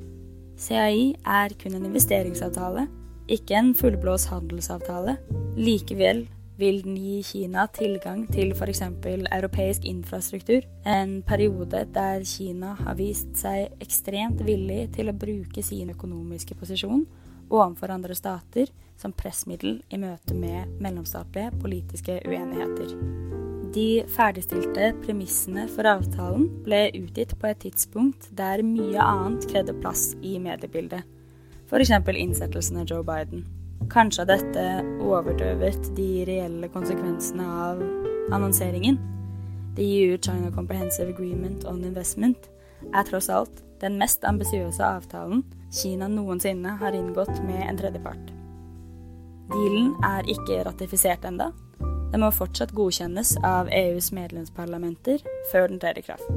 CAI 0.60 1.14
er 1.24 1.56
kun 1.60 1.78
en 1.78 1.88
investeringsavtale, 1.88 2.88
ikke 3.32 3.56
en 3.56 3.72
fullblås 3.78 4.28
handelsavtale. 4.32 5.16
Likevel 5.60 6.26
vil 6.60 6.82
den 6.84 6.98
gi 7.00 7.22
Kina 7.24 7.66
tilgang 7.72 8.26
til 8.34 8.52
f.eks. 8.52 8.82
europeisk 9.06 9.86
infrastruktur, 9.88 10.66
en 10.86 11.22
periode 11.24 11.86
der 11.96 12.26
Kina 12.28 12.74
har 12.82 13.00
vist 13.00 13.32
seg 13.40 13.72
ekstremt 13.80 14.44
villig 14.44 14.90
til 14.98 15.12
å 15.12 15.16
bruke 15.16 15.64
sin 15.64 15.94
økonomiske 15.96 16.60
posisjon 16.60 17.08
overfor 17.50 17.96
andre 17.96 18.18
stater 18.18 18.70
som 19.00 19.16
pressmiddel 19.16 19.80
i 19.90 20.02
møte 20.02 20.36
med 20.36 20.80
mellomstatlige 20.84 21.56
politiske 21.64 22.20
uenigheter. 22.28 23.29
De 23.74 24.04
ferdigstilte 24.10 24.94
premissene 25.04 25.68
for 25.70 25.86
avtalen 25.86 26.48
ble 26.66 26.88
utgitt 26.98 27.36
på 27.38 27.52
et 27.52 27.60
tidspunkt 27.62 28.32
der 28.38 28.64
mye 28.66 28.98
annet 29.04 29.46
krevde 29.52 29.76
plass 29.78 30.16
i 30.26 30.40
mediebildet, 30.42 31.06
f.eks. 31.70 31.92
innsettelsen 31.94 32.82
av 32.82 32.90
Joe 32.90 33.06
Biden. 33.06 33.46
Kanskje 33.94 34.26
dette 34.30 34.66
overdøvet 35.06 35.92
de 35.98 36.10
reelle 36.26 36.72
konsekvensene 36.74 37.46
av 37.46 37.86
annonseringen. 38.34 38.98
The 39.78 39.86
EU-China 39.86 40.50
Comprehensive 40.52 41.14
Agreement 41.14 41.64
on 41.70 41.86
Investment 41.86 42.50
er 42.90 43.06
tross 43.06 43.30
alt 43.30 43.64
den 43.84 44.02
mest 44.02 44.26
ambisiøse 44.26 44.84
avtalen 44.84 45.46
Kina 45.70 46.10
noensinne 46.10 46.74
har 46.82 46.98
inngått 46.98 47.38
med 47.46 47.62
en 47.68 47.78
tredjepart. 47.78 48.34
Dealen 49.54 49.94
er 50.06 50.26
ikke 50.30 50.64
ratifisert 50.66 51.26
enda. 51.30 51.52
Den 52.10 52.24
må 52.24 52.32
fortsatt 52.34 52.74
godkjennes 52.74 53.36
av 53.46 53.70
EUs 53.74 54.10
medlemsparlamenter 54.16 55.22
før 55.52 55.70
den 55.70 55.82
trer 55.82 56.00
i 56.00 56.06
kraft. 56.06 56.30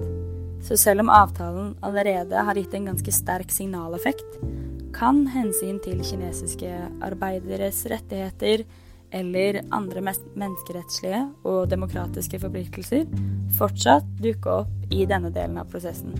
Så 0.62 0.76
selv 0.78 1.02
om 1.02 1.10
avtalen 1.10 1.72
allerede 1.82 2.44
har 2.46 2.58
gitt 2.58 2.74
en 2.76 2.90
ganske 2.92 3.14
sterk 3.14 3.50
signaleffekt, 3.50 4.38
kan 4.92 5.24
hensyn 5.32 5.80
til 5.82 6.02
kinesiske 6.04 6.70
arbeideres 7.02 7.80
rettigheter 7.90 8.66
eller 9.12 9.62
andre 9.74 10.04
menneskerettslige 10.04 11.22
og 11.48 11.70
demokratiske 11.72 12.40
forpliktelser 12.42 13.08
fortsatt 13.56 14.06
dukke 14.22 14.60
opp 14.62 14.92
i 14.92 15.06
denne 15.08 15.32
delen 15.32 15.58
av 15.60 15.72
prosessen. 15.72 16.14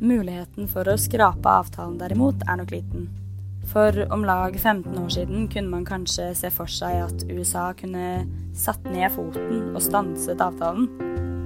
Muligheten 0.00 0.70
for 0.70 0.88
å 0.88 0.96
skrape 0.98 1.58
avtalen 1.60 1.98
derimot 2.00 2.46
er 2.48 2.62
nok 2.62 2.72
liten. 2.72 3.10
For 3.68 3.94
om 4.12 4.24
lag 4.24 4.56
15 4.56 4.98
år 4.98 5.08
siden 5.08 5.48
kunne 5.52 5.70
man 5.70 5.84
kanskje 5.86 6.32
se 6.34 6.50
for 6.54 6.70
seg 6.70 7.04
at 7.04 7.24
USA 7.30 7.70
kunne 7.76 8.24
satt 8.56 8.84
ned 8.88 9.12
foten 9.14 9.70
og 9.74 9.82
stanset 9.84 10.42
avtalen. 10.42 10.88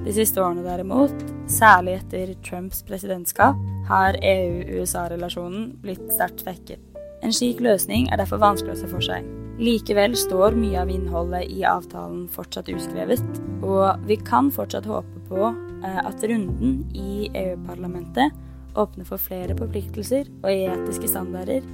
De 0.05 0.13
siste 0.13 0.41
årene 0.41 0.65
derimot, 0.65 1.15
særlig 1.49 1.99
etter 1.99 2.35
Trumps 2.45 2.83
presidentskap, 2.85 3.59
har 3.89 4.17
EU-USA-relasjonen 4.21 5.73
blitt 5.85 6.05
sterkt 6.13 6.45
svekket. 6.45 6.81
En 7.25 7.33
slik 7.33 7.61
løsning 7.65 8.11
er 8.13 8.21
derfor 8.21 8.43
vanskelig 8.43 8.75
å 8.75 8.81
se 8.83 8.91
for 8.91 9.05
seg. 9.05 9.25
Likevel 9.61 10.17
står 10.19 10.57
mye 10.59 10.81
av 10.83 10.91
innholdet 10.93 11.49
i 11.53 11.63
avtalen 11.69 12.27
fortsatt 12.33 12.69
uskrevet, 12.73 13.23
og 13.65 14.03
vi 14.09 14.19
kan 14.21 14.51
fortsatt 14.53 14.89
håpe 14.91 15.23
på 15.29 15.47
eh, 15.47 16.01
at 16.03 16.25
runden 16.27 16.83
i 16.93 17.31
EU-parlamentet 17.31 18.35
åpner 18.77 19.07
for 19.09 19.23
flere 19.23 19.55
forpliktelser 19.57 20.29
og 20.43 20.51
etiske 20.51 21.09
standarder 21.09 21.65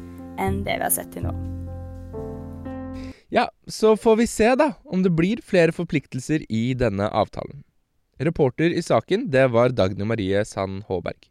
enn 0.41 0.63
det 0.67 0.81
vi 0.81 0.87
har 0.87 0.95
sett 0.95 1.13
til 1.15 1.29
nå. 1.29 1.35
Ja, 3.31 3.47
så 3.71 3.95
får 3.95 4.17
vi 4.19 4.27
se 4.27 4.49
da 4.59 4.73
om 4.91 5.05
det 5.05 5.13
blir 5.15 5.43
flere 5.47 5.75
forpliktelser 5.75 6.43
i 6.51 6.73
denne 6.75 7.07
avtalen. 7.15 7.63
Reporter 8.21 8.75
i 8.75 8.83
saken, 8.83 9.29
det 9.31 9.47
var 9.55 9.71
Dagny 9.73 10.05
Marie 10.05 10.43
Sand 10.45 10.83
Håberg. 10.91 11.31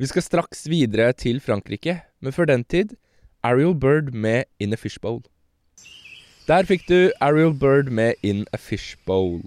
Vi 0.00 0.08
skal 0.08 0.24
straks 0.24 0.66
videre 0.68 1.12
til 1.12 1.38
Frankrike, 1.40 2.00
men 2.20 2.32
før 2.32 2.48
den 2.50 2.64
tid 2.64 2.96
Ariel 3.44 3.76
Bird 3.76 4.12
med 4.12 4.48
In 4.58 4.72
a 4.72 4.80
Fishbowl. 4.80 5.22
Der 6.48 6.66
fikk 6.66 6.88
du 6.88 7.12
Ariel 7.20 7.54
Bird 7.54 7.92
med 7.92 8.14
In 8.22 8.46
a 8.52 8.58
Fishbowl. 8.58 9.44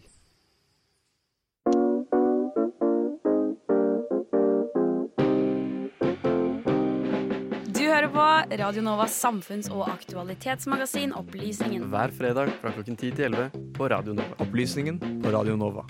Radio 8.50 8.82
Novas 8.82 9.14
samfunns- 9.14 9.68
og 9.70 9.84
aktualitetsmagasin 9.92 11.12
Opplysningen. 11.14 11.84
Hver 11.92 12.10
fredag 12.10 12.50
fra 12.58 12.72
klokken 12.74 12.96
10 12.98 13.12
til 13.14 13.26
11 13.28 13.74
på 13.78 13.90
Radio 13.92 14.16
Nova. 14.18 14.34
Opplysningen 14.42 14.98
på 15.22 15.30
Radio 15.30 15.54
Nova. 15.54 15.84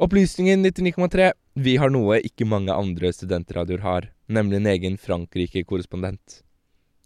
Opplysningen 0.00 0.64
99,3. 0.64 1.32
Vi 1.54 1.76
har 1.76 1.92
noe 1.92 2.16
ikke 2.24 2.48
mange 2.48 2.72
andre 2.72 3.12
studentradioer 3.12 3.84
har, 3.84 4.08
nemlig 4.26 4.62
en 4.62 4.70
egen 4.72 4.96
Frankrike-korrespondent. 4.96 6.40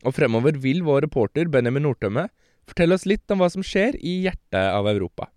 Og 0.06 0.14
fremover 0.14 0.54
vil 0.54 0.85
vår 0.87 1.02
reporter 1.08 1.50
Benjamin 1.50 1.82
Nordtømme 1.82 2.28
fortelle 2.68 2.94
oss 2.94 3.08
litt 3.11 3.26
om 3.35 3.42
hva 3.42 3.50
som 3.50 3.66
skjer 3.66 3.99
i 3.99 4.20
hjertet 4.28 4.70
av 4.70 4.87
Europa. 4.87 5.32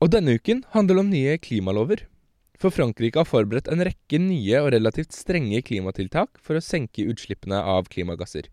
Og 0.00 0.08
denne 0.10 0.38
uken 0.40 0.64
handler 0.72 0.96
det 0.96 1.04
om 1.04 1.12
nye 1.12 1.36
klimalover. 1.38 2.06
For 2.62 2.70
Frankrike 2.70 3.18
har 3.18 3.26
forberedt 3.26 3.66
en 3.74 3.82
rekke 3.82 4.20
nye 4.22 4.60
og 4.62 4.68
relativt 4.70 5.16
strenge 5.16 5.58
klimatiltak 5.66 6.38
for 6.38 6.54
å 6.54 6.62
senke 6.62 7.08
utslippene 7.10 7.58
av 7.58 7.88
klimagasser. 7.90 8.46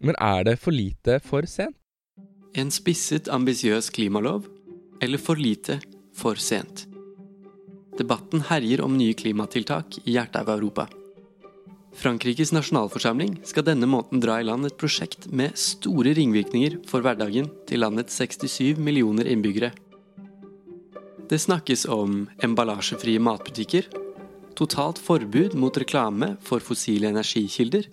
Men 0.00 0.16
er 0.16 0.46
det 0.48 0.56
for 0.62 0.72
lite 0.72 1.18
for 1.24 1.44
sent? 1.44 1.76
En 2.56 2.72
spisset, 2.72 3.28
ambisiøs 3.28 3.90
klimalov, 3.92 4.46
eller 5.04 5.20
for 5.20 5.36
lite 5.36 5.76
for 6.16 6.40
sent? 6.40 6.86
Debatten 8.00 8.46
herjer 8.48 8.80
om 8.84 8.96
nye 8.96 9.16
klimatiltak 9.16 9.98
i 10.06 10.16
hjertet 10.16 10.40
av 10.40 10.54
Europa. 10.56 10.88
Frankrikes 11.96 12.52
nasjonalforsamling 12.52 13.38
skal 13.48 13.64
denne 13.68 13.88
måneden 13.88 14.24
dra 14.24 14.40
i 14.40 14.44
land 14.48 14.68
et 14.68 14.76
prosjekt 14.80 15.28
med 15.32 15.56
store 15.60 16.16
ringvirkninger 16.16 16.80
for 16.88 17.04
hverdagen 17.04 17.52
til 17.68 17.84
landets 17.84 18.16
67 18.20 18.80
millioner 18.80 19.28
innbyggere. 19.28 19.72
Det 21.26 21.38
snakkes 21.42 21.88
om 21.90 22.28
emballasjefrie 22.46 23.18
matbutikker, 23.18 23.88
totalt 24.54 25.00
forbud 25.02 25.56
mot 25.58 25.74
reklame 25.74 26.36
for 26.46 26.62
fossile 26.62 27.10
energikilder, 27.10 27.88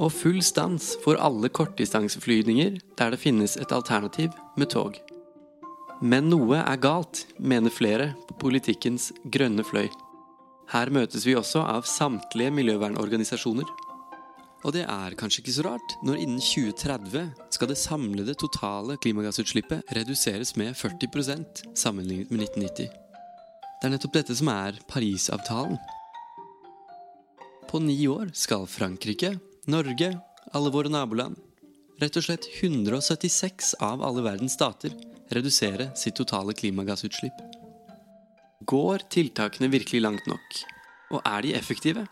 og 0.00 0.14
full 0.16 0.38
stans 0.40 0.94
for 1.02 1.20
alle 1.20 1.50
kortdistanseflyvninger 1.52 2.78
der 2.96 3.12
det 3.12 3.20
finnes 3.20 3.58
et 3.60 3.74
alternativ 3.76 4.32
med 4.56 4.72
tog. 4.72 4.96
Men 6.00 6.30
noe 6.32 6.62
er 6.62 6.80
galt, 6.80 7.26
mener 7.36 7.70
flere 7.70 8.14
på 8.30 8.38
politikkens 8.46 9.10
grønne 9.28 9.68
fløy. 9.68 9.90
Her 10.72 10.88
møtes 10.88 11.26
vi 11.28 11.36
også 11.36 11.66
av 11.68 11.84
samtlige 11.84 12.54
miljøvernorganisasjoner. 12.56 13.68
Og 14.62 14.70
det 14.76 14.84
er 14.86 15.16
kanskje 15.18 15.42
ikke 15.42 15.54
så 15.56 15.64
rart, 15.66 15.94
når 16.06 16.20
innen 16.22 16.42
2030 16.42 17.32
skal 17.54 17.70
det 17.70 17.78
samlede 17.80 18.34
totale 18.38 18.94
klimagassutslippet 19.02 19.90
reduseres 19.96 20.54
med 20.60 20.76
40% 20.78 21.64
sammenlignet 21.74 22.30
med 22.30 22.44
1990. 22.46 22.92
Det 23.82 23.88
er 23.88 23.94
nettopp 23.96 24.14
dette 24.14 24.36
som 24.38 24.52
er 24.52 24.78
Parisavtalen. 24.86 25.80
På 27.66 27.80
ni 27.82 27.96
år 28.06 28.30
skal 28.38 28.68
Frankrike, 28.70 29.34
Norge, 29.66 30.12
alle 30.54 30.70
våre 30.70 30.92
naboland, 30.92 31.34
rett 31.98 32.18
og 32.18 32.28
slett 32.28 32.46
176 32.60 33.74
av 33.82 34.02
alle 34.06 34.22
verdens 34.22 34.54
stater, 34.54 34.94
redusere 35.34 35.90
sitt 35.98 36.14
totale 36.18 36.54
klimagassutslipp. 36.54 37.42
Går 38.62 39.08
tiltakene 39.10 39.72
virkelig 39.72 40.04
langt 40.04 40.28
nok? 40.30 40.58
Og 41.10 41.22
er 41.26 41.42
de 41.42 41.56
effektive? 41.58 42.06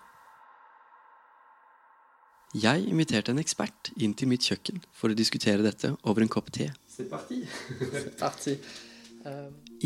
Jeg 2.51 2.83
inviterte 2.91 3.31
en 3.31 3.39
ekspert 3.39 3.93
inn 4.03 4.11
til 4.19 4.27
mitt 4.27 4.43
kjøkken 4.43 4.81
for 4.91 5.13
å 5.13 5.15
diskutere 5.15 5.63
dette 5.63 5.93
over 6.03 6.25
en 6.25 6.31
kopp 6.31 6.49
te. 6.51 6.67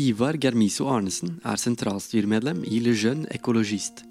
Ivar 0.01 0.39
Germiso 0.41 0.87
Arnesen 0.89 1.35
er 1.45 1.61
sentralstyremedlem 1.61 2.63
i 2.65 2.79
Le 2.81 2.95
Jeune 2.97 3.29
Ecologiste, 3.35 4.07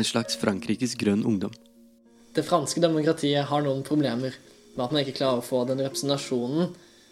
en 0.00 0.06
slags 0.06 0.38
Frankrikes 0.40 0.96
grønn 0.96 1.26
ungdom. 1.28 1.52
Det 2.32 2.46
franske 2.46 2.80
demokratiet 2.80 3.44
har 3.50 3.66
noen 3.66 3.84
problemer 3.84 4.32
med 4.76 4.84
at 4.84 4.94
man 4.94 5.02
ikke 5.02 5.18
klarer 5.18 5.42
å 5.42 5.44
få 5.44 5.66
den 5.68 5.82
representasjonen. 5.84 6.70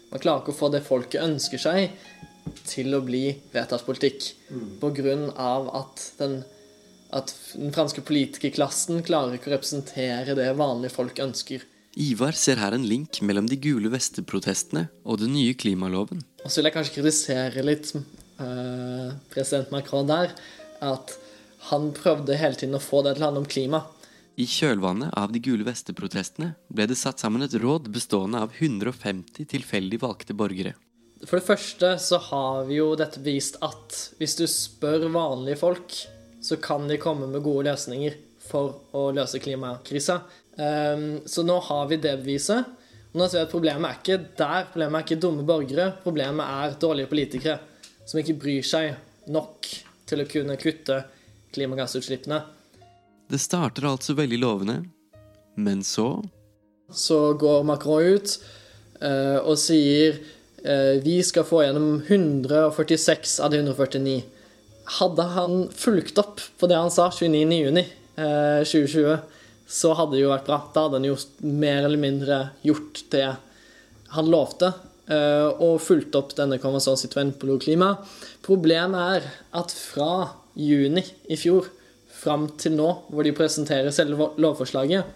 Man 0.09 0.23
klarer 0.23 0.41
ikke 0.41 0.55
å 0.55 0.61
få 0.63 0.71
det 0.73 0.81
folket 0.87 1.21
ønsker 1.21 1.61
seg, 1.61 1.91
til 2.65 2.95
å 2.97 3.03
bli 3.05 3.27
vedtatt 3.53 3.85
politikk. 3.85 4.31
På 4.81 4.89
grunn 4.95 5.27
av 5.37 5.69
at 5.83 6.05
den, 6.17 6.39
at 7.15 7.33
den 7.55 7.73
franske 7.73 8.03
politikerklassen 8.05 9.01
klarer 9.05 9.37
ikke 9.37 9.49
å 9.49 9.55
representere 9.55 10.37
det 10.37 10.49
vanlige 10.59 10.93
folk 10.93 11.21
ønsker. 11.23 11.65
Ivar 11.99 12.37
ser 12.37 12.61
her 12.61 12.75
en 12.75 12.85
link 12.85 13.17
mellom 13.25 13.47
de 13.49 13.57
gule 13.59 13.89
vester-protestene 13.91 14.85
og 15.03 15.23
den 15.23 15.33
nye 15.33 15.55
klimaloven. 15.57 16.21
Og 16.43 16.51
så 16.51 16.59
vil 16.59 16.69
jeg 16.69 16.75
kanskje 16.77 16.97
kritisere 16.99 17.63
litt 17.65 17.89
eh, 17.95 19.15
president 19.33 19.73
Macron 19.73 20.09
der. 20.09 20.35
At 20.85 21.17
han 21.71 21.89
prøvde 21.97 22.37
hele 22.39 22.55
tiden 22.55 22.77
å 22.77 22.83
få 22.83 23.01
det 23.03 23.17
til 23.17 23.25
å 23.25 23.31
handle 23.31 23.43
om 23.43 23.49
klima. 23.49 23.81
I 24.39 24.45
kjølvannet 24.47 25.11
av 25.19 25.33
de 25.33 25.41
gule 25.43 25.65
vester-protestene 25.67 26.53
ble 26.71 26.85
det 26.87 26.95
satt 26.95 27.19
sammen 27.19 27.43
et 27.43 27.57
råd 27.59 27.89
bestående 27.91 28.45
av 28.45 28.53
150 28.55 29.49
tilfeldig 29.51 29.99
valgte 30.05 30.37
borgere. 30.37 30.77
For 31.25 31.41
det 31.41 31.47
første 31.49 31.89
så 31.99 32.21
har 32.29 32.69
vi 32.69 32.77
jo 32.77 32.93
dette 32.95 33.19
vist 33.25 33.57
at 33.65 33.97
hvis 34.21 34.37
du 34.39 34.45
spør 34.47 35.09
vanlige 35.11 35.59
folk, 35.59 35.97
så 36.41 36.57
kan 36.61 36.87
de 36.87 36.97
komme 37.01 37.27
med 37.27 37.43
gode 37.43 37.67
løsninger 37.69 38.15
for 38.49 38.79
å 38.95 39.09
løse 39.15 39.41
klimakrisa. 39.43 40.21
Um, 40.59 41.19
så 41.25 41.43
nå 41.43 41.59
har 41.69 41.89
vi 41.91 41.99
det 42.01 42.15
beviset. 42.23 42.67
Nå 43.11 43.25
ser 43.27 43.41
vi 43.41 43.45
at 43.47 43.53
Problemet 43.53 43.89
er 43.89 43.99
ikke 43.99 44.19
der. 44.37 44.69
Problemet 44.71 44.99
er 44.99 45.07
ikke 45.07 45.21
dumme 45.23 45.45
borgere. 45.47 45.91
Problemet 46.03 46.45
er 46.45 46.79
dårlige 46.81 47.11
politikere 47.11 47.59
som 48.09 48.21
ikke 48.21 48.37
bryr 48.41 48.65
seg 48.65 48.95
nok 49.29 49.67
til 50.09 50.23
å 50.23 50.29
kunne 50.29 50.57
kutte 50.61 51.03
klimagassutslippene. 51.53 52.39
Det 53.29 53.37
starter 53.41 53.85
altså 53.85 54.15
veldig 54.17 54.39
lovende, 54.41 54.77
men 55.55 55.83
så 55.85 56.23
Så 56.89 57.33
går 57.37 57.63
Macron 57.63 58.01
ut 58.01 58.31
uh, 59.03 59.37
og 59.45 59.57
sier 59.61 60.17
uh, 60.65 60.97
vi 61.05 61.19
skal 61.21 61.45
få 61.45 61.61
gjennom 61.61 62.01
146 62.01 63.37
av 63.45 63.53
de 63.53 63.61
149. 63.61 64.23
Hadde 64.97 65.25
han 65.35 65.67
fulgt 65.75 66.17
opp 66.21 66.41
på 66.59 66.69
det 66.69 66.77
han 66.79 66.91
sa 66.93 67.09
29.6.2020, 67.13 69.09
uh, 69.13 69.19
så 69.69 69.93
hadde 69.93 70.17
det 70.17 70.23
jo 70.23 70.31
vært 70.33 70.47
bra. 70.49 70.59
Da 70.73 70.87
hadde 70.87 70.99
han 71.01 71.09
jo 71.11 71.17
mer 71.45 71.83
eller 71.85 72.01
mindre 72.01 72.39
gjort 72.65 73.03
det 73.13 73.27
han 74.15 74.31
lovte, 74.33 74.71
uh, 75.11 75.49
og 75.61 75.81
fulgt 75.85 76.17
opp 76.17 76.33
denne 76.37 76.57
konvensjonen 76.61 77.01
Citoyen 77.01 77.35
på 77.37 77.59
klima. 77.61 77.95
Problemet 78.45 79.19
er 79.19 79.29
at 79.61 79.73
fra 79.75 80.13
juni 80.59 81.05
i 81.29 81.37
fjor 81.39 81.69
fram 82.19 82.49
til 82.59 82.75
nå, 82.75 82.89
hvor 83.09 83.23
de 83.23 83.35
presenterer 83.35 83.93
selve 83.95 84.31
lovforslaget, 84.41 85.07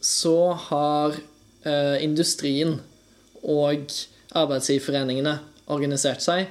så 0.00 0.54
har 0.68 1.16
eh, 1.66 1.96
industrien 2.04 2.78
og 3.42 3.90
arbeidsgiverforeningene 4.36 5.38
organisert 5.72 6.24
seg. 6.24 6.46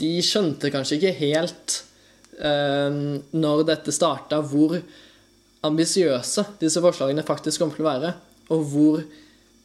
De 0.00 0.10
skjønte 0.24 0.70
kanskje 0.72 0.96
ikke 0.98 1.16
helt 1.20 1.76
eh, 2.40 3.00
når 3.36 3.64
dette 3.68 3.94
starta, 3.94 4.40
hvor 4.40 4.78
ambisiøse 5.66 6.46
disse 6.60 6.80
forslagene 6.80 7.26
faktisk 7.26 7.60
kommer 7.60 7.76
til 7.76 7.84
å 7.84 7.90
være, 7.90 8.14
og 8.50 8.64
hvor 8.72 9.02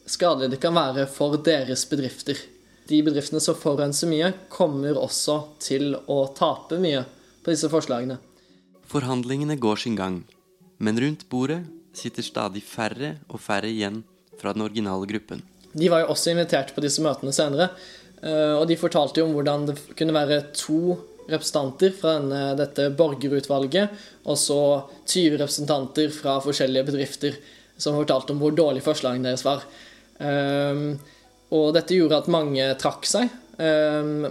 skadelig 0.06 0.52
det 0.54 0.60
kan 0.62 0.76
være 0.76 1.06
for 1.10 1.38
deres 1.40 1.86
bedrifter. 1.88 2.38
De 2.86 3.00
bedriftene 3.02 3.40
som 3.42 3.56
forurenser 3.58 4.10
mye, 4.10 4.30
kommer 4.52 4.98
også 5.00 5.40
til 5.62 5.96
å 5.96 6.20
tape 6.36 6.78
mye 6.82 7.02
på 7.42 7.50
disse 7.54 7.70
forslagene. 7.72 8.20
Forhandlingene 8.86 9.56
går 9.58 9.82
sin 9.82 9.96
gang, 9.98 10.20
men 10.78 11.00
rundt 11.02 11.24
bordet 11.32 11.64
sitter 11.96 12.22
stadig 12.22 12.62
færre 12.62 13.16
og 13.26 13.40
færre 13.42 13.72
igjen 13.72 14.04
fra 14.38 14.52
den 14.54 14.66
originale 14.66 15.08
gruppen. 15.10 15.42
De 15.76 15.88
var 15.92 16.04
jo 16.04 16.12
også 16.14 16.32
invitert 16.32 16.70
på 16.76 16.84
disse 16.84 17.02
møtene 17.04 17.34
senere, 17.34 17.70
og 18.24 18.64
de 18.68 18.78
fortalte 18.80 19.20
jo 19.20 19.26
om 19.28 19.34
hvordan 19.36 19.66
det 19.68 19.74
kunne 19.98 20.14
være 20.16 20.38
to 20.56 20.96
representanter 21.26 21.92
fra 21.94 22.14
denne, 22.16 22.40
dette 22.58 22.86
borgerutvalget, 22.96 23.92
og 24.24 24.38
så 24.40 24.60
20 25.04 25.36
representanter 25.42 26.14
fra 26.14 26.38
forskjellige 26.44 26.88
bedrifter 26.88 27.36
som 27.76 27.98
fortalte 27.98 28.32
om 28.32 28.40
hvor 28.40 28.54
dårlig 28.56 28.80
forslagene 28.86 29.28
deres 29.28 29.44
var. 29.44 29.66
Og 31.52 31.66
dette 31.76 31.98
gjorde 31.98 32.22
at 32.22 32.30
mange 32.32 32.70
trakk 32.80 33.04
seg. 33.10 33.34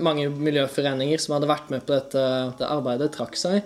Mange 0.02 0.32
miljøforeninger 0.34 1.22
som 1.22 1.36
hadde 1.36 1.52
vært 1.52 1.70
med 1.76 1.86
på 1.86 1.94
dette, 1.94 2.24
dette 2.56 2.72
arbeidet, 2.74 3.12
trakk 3.14 3.38
seg 3.38 3.62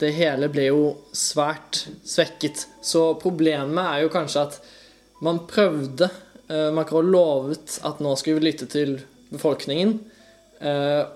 det 0.00 0.14
hele 0.16 0.48
ble 0.52 0.66
jo 0.70 0.82
svært 1.16 1.84
svekket. 2.08 2.66
Så 2.82 3.14
problemet 3.20 3.84
er 3.84 4.04
jo 4.04 4.12
kanskje 4.12 4.46
at 4.48 4.58
man 5.24 5.42
prøvde 5.50 6.08
Macron 6.74 7.10
lovet 7.12 7.76
at 7.86 8.00
nå 8.02 8.16
skulle 8.18 8.40
vi 8.40 8.48
lytte 8.48 8.66
til 8.70 8.96
befolkningen. 9.32 9.96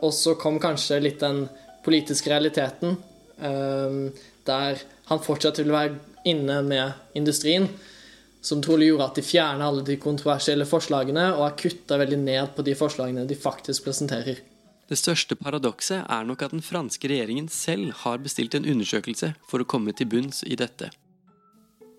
Og 0.00 0.12
så 0.16 0.36
kom 0.40 0.56
kanskje 0.62 1.02
litt 1.04 1.20
den 1.20 1.44
politiske 1.84 2.32
realiteten 2.32 2.96
der 4.44 4.80
han 5.08 5.20
fortsatt 5.24 5.58
ville 5.60 5.74
være 5.74 5.98
inne 6.28 6.60
med 6.64 7.18
industrien. 7.18 7.68
Som 8.44 8.60
trolig 8.64 8.90
gjorde 8.90 9.06
at 9.08 9.18
de 9.18 9.24
fjerna 9.24 9.68
alle 9.68 9.84
de 9.84 9.96
kontroversielle 10.00 10.66
forslagene 10.68 11.30
og 11.32 11.46
har 11.46 11.54
kutta 11.60 11.96
veldig 12.00 12.18
ned 12.20 12.52
på 12.56 12.64
de 12.64 12.74
forslagene 12.76 13.24
de 13.28 13.36
faktisk 13.36 13.86
presenterer. 13.86 14.42
Det 14.84 14.98
største 15.00 15.36
paradokset 15.40 16.02
er 16.04 16.26
nok 16.28 16.44
at 16.44 16.52
den 16.52 16.64
franske 16.64 17.08
regjeringen 17.08 17.48
selv 17.48 17.94
har 18.02 18.20
bestilt 18.20 18.54
en 18.56 18.68
undersøkelse 18.68 19.32
for 19.48 19.64
å 19.64 19.68
komme 19.68 19.96
til 19.96 20.10
bunns 20.12 20.42
i 20.44 20.58
dette. 20.60 20.90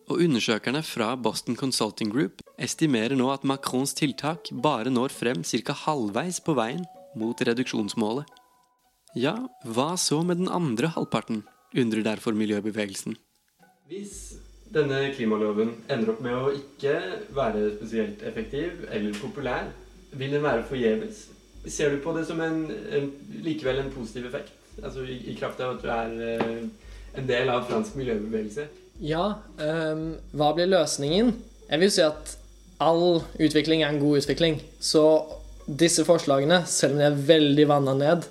Og 0.06 0.22
undersøkerne 0.22 0.84
fra 0.86 1.16
Boston 1.18 1.56
Consulting 1.58 2.12
Group 2.14 2.44
estimerer 2.62 3.18
nå 3.18 3.26
at 3.34 3.46
Macrons 3.48 3.96
tiltak 3.98 4.52
bare 4.54 4.92
når 4.94 5.14
frem 5.16 5.42
ca. 5.42 5.74
halvveis 5.86 6.38
på 6.46 6.54
veien 6.54 6.84
mot 7.18 7.42
reduksjonsmålet. 7.42 8.30
Ja, 9.18 9.34
hva 9.66 9.96
så 9.98 10.22
med 10.28 10.44
den 10.44 10.52
andre 10.52 10.92
halvparten, 10.94 11.42
undrer 11.74 12.06
derfor 12.06 12.38
miljøbevegelsen. 12.38 13.16
Hvis 13.90 14.36
denne 14.76 15.10
klimaloven 15.16 15.74
ender 15.90 16.14
opp 16.14 16.22
med 16.22 16.38
å 16.38 16.54
ikke 16.54 16.94
være 17.34 17.72
spesielt 17.80 18.22
effektiv 18.28 18.86
eller 18.92 19.18
populær, 19.18 19.72
vil 20.14 20.38
den 20.38 20.46
være 20.46 20.68
forgjeves? 20.70 21.30
Ser 21.66 21.96
du 21.96 22.02
på 22.04 22.14
det 22.14 22.28
som 22.30 22.42
en, 22.46 22.68
en, 22.70 23.10
likevel 23.42 23.82
en 23.82 23.94
positiv 23.94 24.30
effekt? 24.30 24.54
Altså 24.84 25.06
i, 25.08 25.18
i 25.32 25.38
kraft 25.40 25.64
av 25.64 25.78
at 25.78 25.82
du 25.82 25.90
er 25.90 26.42
uh, 26.46 26.66
en 27.18 27.30
del 27.30 27.50
av 27.50 27.66
fransk 27.72 27.96
miljøbevegelse? 27.98 28.68
Ja. 29.00 29.26
Um, 29.60 30.16
hva 30.36 30.52
blir 30.56 30.70
løsningen? 30.72 31.34
Jeg 31.70 31.82
vil 31.82 31.94
si 31.94 32.04
at 32.06 32.36
all 32.84 33.22
utvikling 33.42 33.84
er 33.84 33.94
en 33.94 34.02
god 34.02 34.22
utvikling. 34.22 34.60
Så 34.80 35.04
disse 35.66 36.06
forslagene, 36.06 36.64
selv 36.70 36.96
om 36.96 37.02
de 37.02 37.08
er 37.08 37.24
veldig 37.32 37.66
vanna 37.70 37.96
ned, 37.98 38.28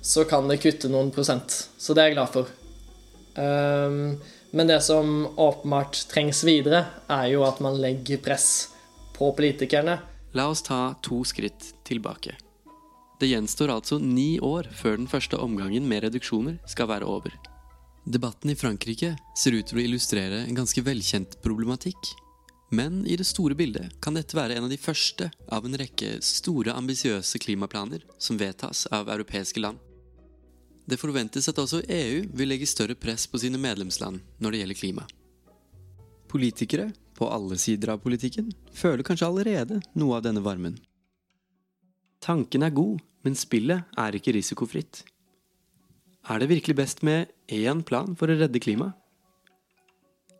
så 0.00 0.24
kan 0.28 0.48
det 0.48 0.60
kutte 0.62 0.90
noen 0.92 1.10
prosent. 1.14 1.56
Så 1.78 1.96
det 1.96 2.02
er 2.02 2.12
jeg 2.12 2.18
glad 2.18 2.34
for. 2.34 2.52
Um, 3.36 4.18
men 4.50 4.70
det 4.70 4.80
som 4.82 5.28
åpenbart 5.38 6.04
trengs 6.10 6.42
videre, 6.46 6.84
er 7.08 7.30
jo 7.34 7.44
at 7.46 7.60
man 7.62 7.78
legger 7.80 8.22
press 8.22 8.70
på 9.16 9.30
politikerne. 9.36 10.00
La 10.34 10.48
oss 10.50 10.62
ta 10.66 10.94
to 11.02 11.22
skritt 11.26 11.72
tilbake. 11.86 12.36
Det 13.20 13.28
gjenstår 13.28 13.72
altså 13.74 13.98
ni 14.00 14.38
år 14.40 14.70
før 14.72 14.96
den 14.96 15.10
første 15.10 15.36
omgangen 15.36 15.86
med 15.88 16.06
reduksjoner 16.06 16.56
skal 16.70 16.88
være 16.88 17.08
over. 17.08 17.34
Debatten 18.10 18.50
i 18.50 18.56
Frankrike 18.56 19.12
ser 19.38 19.54
ut 19.54 19.68
til 19.70 19.78
å 19.78 19.82
illustrere 19.84 20.40
en 20.42 20.56
ganske 20.56 20.82
velkjent 20.82 21.36
problematikk. 21.44 22.08
Men 22.74 23.04
i 23.06 23.14
det 23.14 23.26
store 23.28 23.54
bildet 23.54 23.92
kan 24.02 24.16
dette 24.18 24.34
være 24.34 24.56
en 24.58 24.66
av 24.66 24.72
de 24.72 24.78
første 24.82 25.28
av 25.46 25.66
en 25.66 25.76
rekke 25.78 26.16
store, 26.24 26.74
ambisiøse 26.74 27.38
klimaplaner 27.38 28.02
som 28.18 28.40
vedtas 28.40 28.88
av 28.90 29.12
europeiske 29.14 29.62
land. 29.62 29.78
Det 30.90 30.98
forventes 30.98 31.46
at 31.52 31.60
også 31.62 31.84
EU 31.86 32.24
vil 32.34 32.50
legge 32.50 32.66
større 32.66 32.98
press 32.98 33.28
på 33.30 33.38
sine 33.44 33.60
medlemsland 33.62 34.18
når 34.42 34.50
det 34.56 34.62
gjelder 34.64 34.80
klima. 34.80 35.06
Politikere, 36.30 36.88
på 37.14 37.30
alle 37.30 37.60
sider 37.62 37.94
av 37.94 38.02
politikken, 38.02 38.50
føler 38.74 39.06
kanskje 39.06 39.30
allerede 39.30 39.78
noe 39.94 40.18
av 40.18 40.26
denne 40.26 40.42
varmen. 40.42 40.80
Tanken 42.18 42.66
er 42.66 42.74
god, 42.74 42.98
men 43.22 43.38
spillet 43.38 43.86
er 43.98 44.18
ikke 44.18 44.34
risikofritt. 44.34 45.04
Er 46.30 46.38
det 46.38 46.46
virkelig 46.46 46.76
best 46.78 47.00
med 47.02 47.30
én 47.50 47.80
plan 47.82 48.12
for 48.14 48.30
å 48.30 48.36
redde 48.38 48.60
klimaet? 48.62 48.94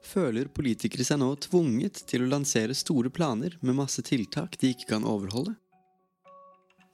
Føler 0.06 0.46
politikere 0.54 1.02
seg 1.06 1.18
nå 1.18 1.32
tvunget 1.42 2.04
til 2.10 2.24
å 2.24 2.30
lansere 2.30 2.76
store 2.78 3.10
planer 3.10 3.56
med 3.60 3.76
masse 3.78 4.02
tiltak 4.06 4.54
de 4.62 4.70
ikke 4.70 4.92
kan 4.92 5.06
overholde? 5.06 5.56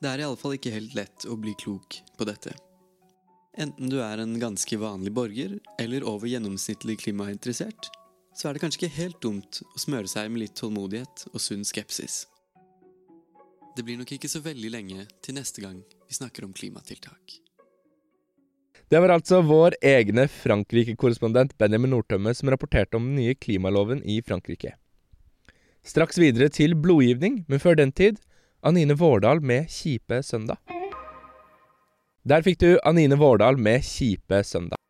Det 0.01 0.09
er 0.09 0.25
iallfall 0.25 0.57
ikke 0.57 0.73
helt 0.73 0.97
lett 0.97 1.29
å 1.29 1.37
bli 1.41 1.53
klok 1.61 2.01
på 2.17 2.29
dette. 2.29 2.55
Enten 3.57 3.93
du 3.93 3.99
er 4.05 4.21
en 4.21 4.35
ganske 4.41 4.81
vanlig 4.81 5.13
borger 5.17 5.59
eller 5.81 6.05
over 6.09 6.29
gjennomsnittlig 6.29 6.99
klimainteressert, 7.05 7.89
så 8.37 8.49
er 8.49 8.57
det 8.57 8.65
kanskje 8.65 8.83
ikke 8.83 8.97
helt 8.97 9.21
dumt 9.25 9.61
å 9.65 9.81
smøre 9.81 10.09
seg 10.09 10.29
med 10.33 10.47
litt 10.47 10.57
tålmodighet 10.57 11.29
og 11.35 11.41
sunn 11.41 11.65
skepsis. 11.69 12.25
Det 13.77 13.85
blir 13.85 14.01
nok 14.01 14.13
ikke 14.17 14.33
så 14.33 14.41
veldig 14.45 14.73
lenge 14.73 15.05
til 15.25 15.37
neste 15.37 15.65
gang 15.65 15.83
vi 15.85 16.17
snakker 16.17 16.49
om 16.49 16.57
klimatiltak. 16.57 17.43
Det 18.87 19.01
var 19.03 19.11
altså 19.11 19.41
vår 19.43 19.75
egne 19.83 20.29
Frankrike-korrespondent 20.31 21.57
Benjamin 21.59 21.91
Nordtømme 21.91 22.31
som 22.39 22.53
rapporterte 22.53 22.95
om 22.95 23.09
den 23.09 23.17
nye 23.19 23.35
klimaloven 23.35 23.99
i 24.07 24.21
Frankrike. 24.23 24.77
Straks 25.83 26.21
videre 26.23 26.47
til 26.55 26.77
blodgivning, 26.79 27.41
men 27.51 27.59
før 27.59 27.75
den 27.81 27.91
tid 27.91 28.23
Anine 28.63 28.95
Vårdal 28.95 29.43
med 29.43 29.67
'Kjipe 29.67 30.23
søndag'. 30.23 30.63
Der 32.29 32.43
fikk 32.43 32.61
du 32.61 32.79
Anine 32.85 33.19
Vårdal 33.19 33.59
med 33.59 33.83
'Kjipe 33.83 34.43
søndag'. 34.47 34.86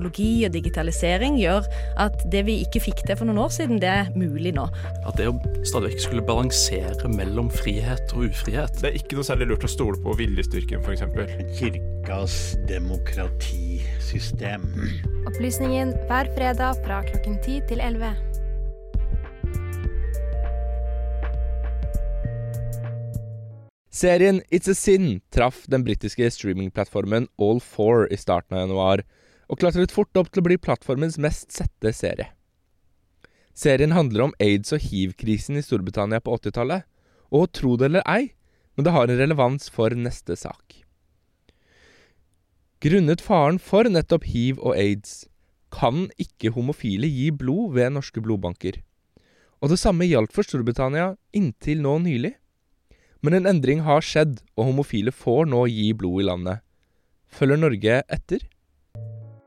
Teknologi 0.00 0.46
og 0.46 0.52
digitalisering 0.54 1.36
gjør 1.38 1.66
at 2.00 2.22
det 2.32 2.44
vi 2.46 2.60
ikke 2.64 2.80
fikk 2.80 3.02
til 3.04 3.16
for 3.18 3.28
noen 3.28 3.38
år 3.44 3.50
siden, 3.52 3.80
det 3.80 3.88
er 3.88 4.08
mulig 4.16 4.54
nå. 4.56 4.64
At 5.04 5.16
det 5.18 5.28
å 5.28 5.34
stadig 5.68 5.90
vekk 5.92 6.00
skulle 6.06 6.24
balansere 6.24 7.08
mellom 7.10 7.50
frihet 7.52 8.12
og 8.14 8.30
ufrihet 8.30 8.80
Det 8.80 8.88
er 8.90 8.96
ikke 8.96 9.16
noe 9.18 9.26
særlig 9.26 9.50
lurt 9.50 9.64
å 9.66 9.70
stole 9.70 10.00
på 10.00 10.16
viljestyrken, 10.16 10.80
f.eks. 10.80 11.02
Kirkas 11.58 12.56
demokratisystem. 12.70 14.64
Opplysningen 15.28 15.94
hver 16.08 16.26
fredag 16.36 16.80
fra 16.84 17.02
klokken 17.10 17.36
10 17.44 17.68
til 17.68 17.84
11. 17.84 18.16
Serien 23.90 24.40
It's 24.48 24.70
a 24.70 24.74
Sin 24.74 25.20
traff 25.34 25.66
den 25.68 25.84
britiske 25.84 26.30
streamingplattformen 26.32 27.26
All4 27.42 28.06
i 28.08 28.16
starten 28.16 28.56
av 28.56 28.62
januar, 28.64 29.02
og 29.50 29.58
klatret 29.58 29.92
fort 29.94 30.14
opp 30.16 30.30
til 30.30 30.42
å 30.42 30.46
bli 30.46 30.58
plattformens 30.62 31.18
mest 31.18 31.50
sette 31.54 31.92
serie. 31.96 32.30
Serien 33.52 33.92
handler 33.92 34.28
om 34.28 34.36
aids- 34.40 34.72
og 34.72 34.84
hiv-krisen 34.86 35.58
i 35.58 35.64
Storbritannia 35.64 36.22
på 36.22 36.36
80-tallet, 36.38 36.86
og 37.34 37.50
tro 37.54 37.74
det 37.78 37.90
eller 37.90 38.06
ei, 38.08 38.30
men 38.76 38.86
det 38.86 38.94
har 38.94 39.10
en 39.10 39.18
relevans 39.18 39.66
for 39.72 39.92
neste 39.98 40.36
sak. 40.38 40.78
Grunnet 42.80 43.20
faren 43.20 43.58
for 43.60 43.84
nettopp 43.90 44.24
hiv 44.30 44.62
og 44.62 44.78
aids 44.78 45.26
kan 45.74 46.06
ikke 46.22 46.54
homofile 46.54 47.10
gi 47.10 47.28
blod 47.34 47.74
ved 47.76 47.92
norske 47.92 48.22
blodbanker. 48.24 48.78
Og 49.60 49.74
det 49.74 49.78
samme 49.82 50.08
gjaldt 50.08 50.32
for 50.32 50.46
Storbritannia 50.46 51.12
inntil 51.36 51.82
nå 51.84 51.98
nylig. 52.06 52.32
Men 53.20 53.36
en 53.36 53.50
endring 53.50 53.82
har 53.84 54.00
skjedd, 54.00 54.38
og 54.56 54.70
homofile 54.70 55.12
får 55.12 55.50
nå 55.52 55.66
gi 55.68 55.90
blod 55.92 56.22
i 56.22 56.26
landet. 56.30 56.64
Følger 57.28 57.60
Norge 57.60 58.00
etter? 58.08 58.46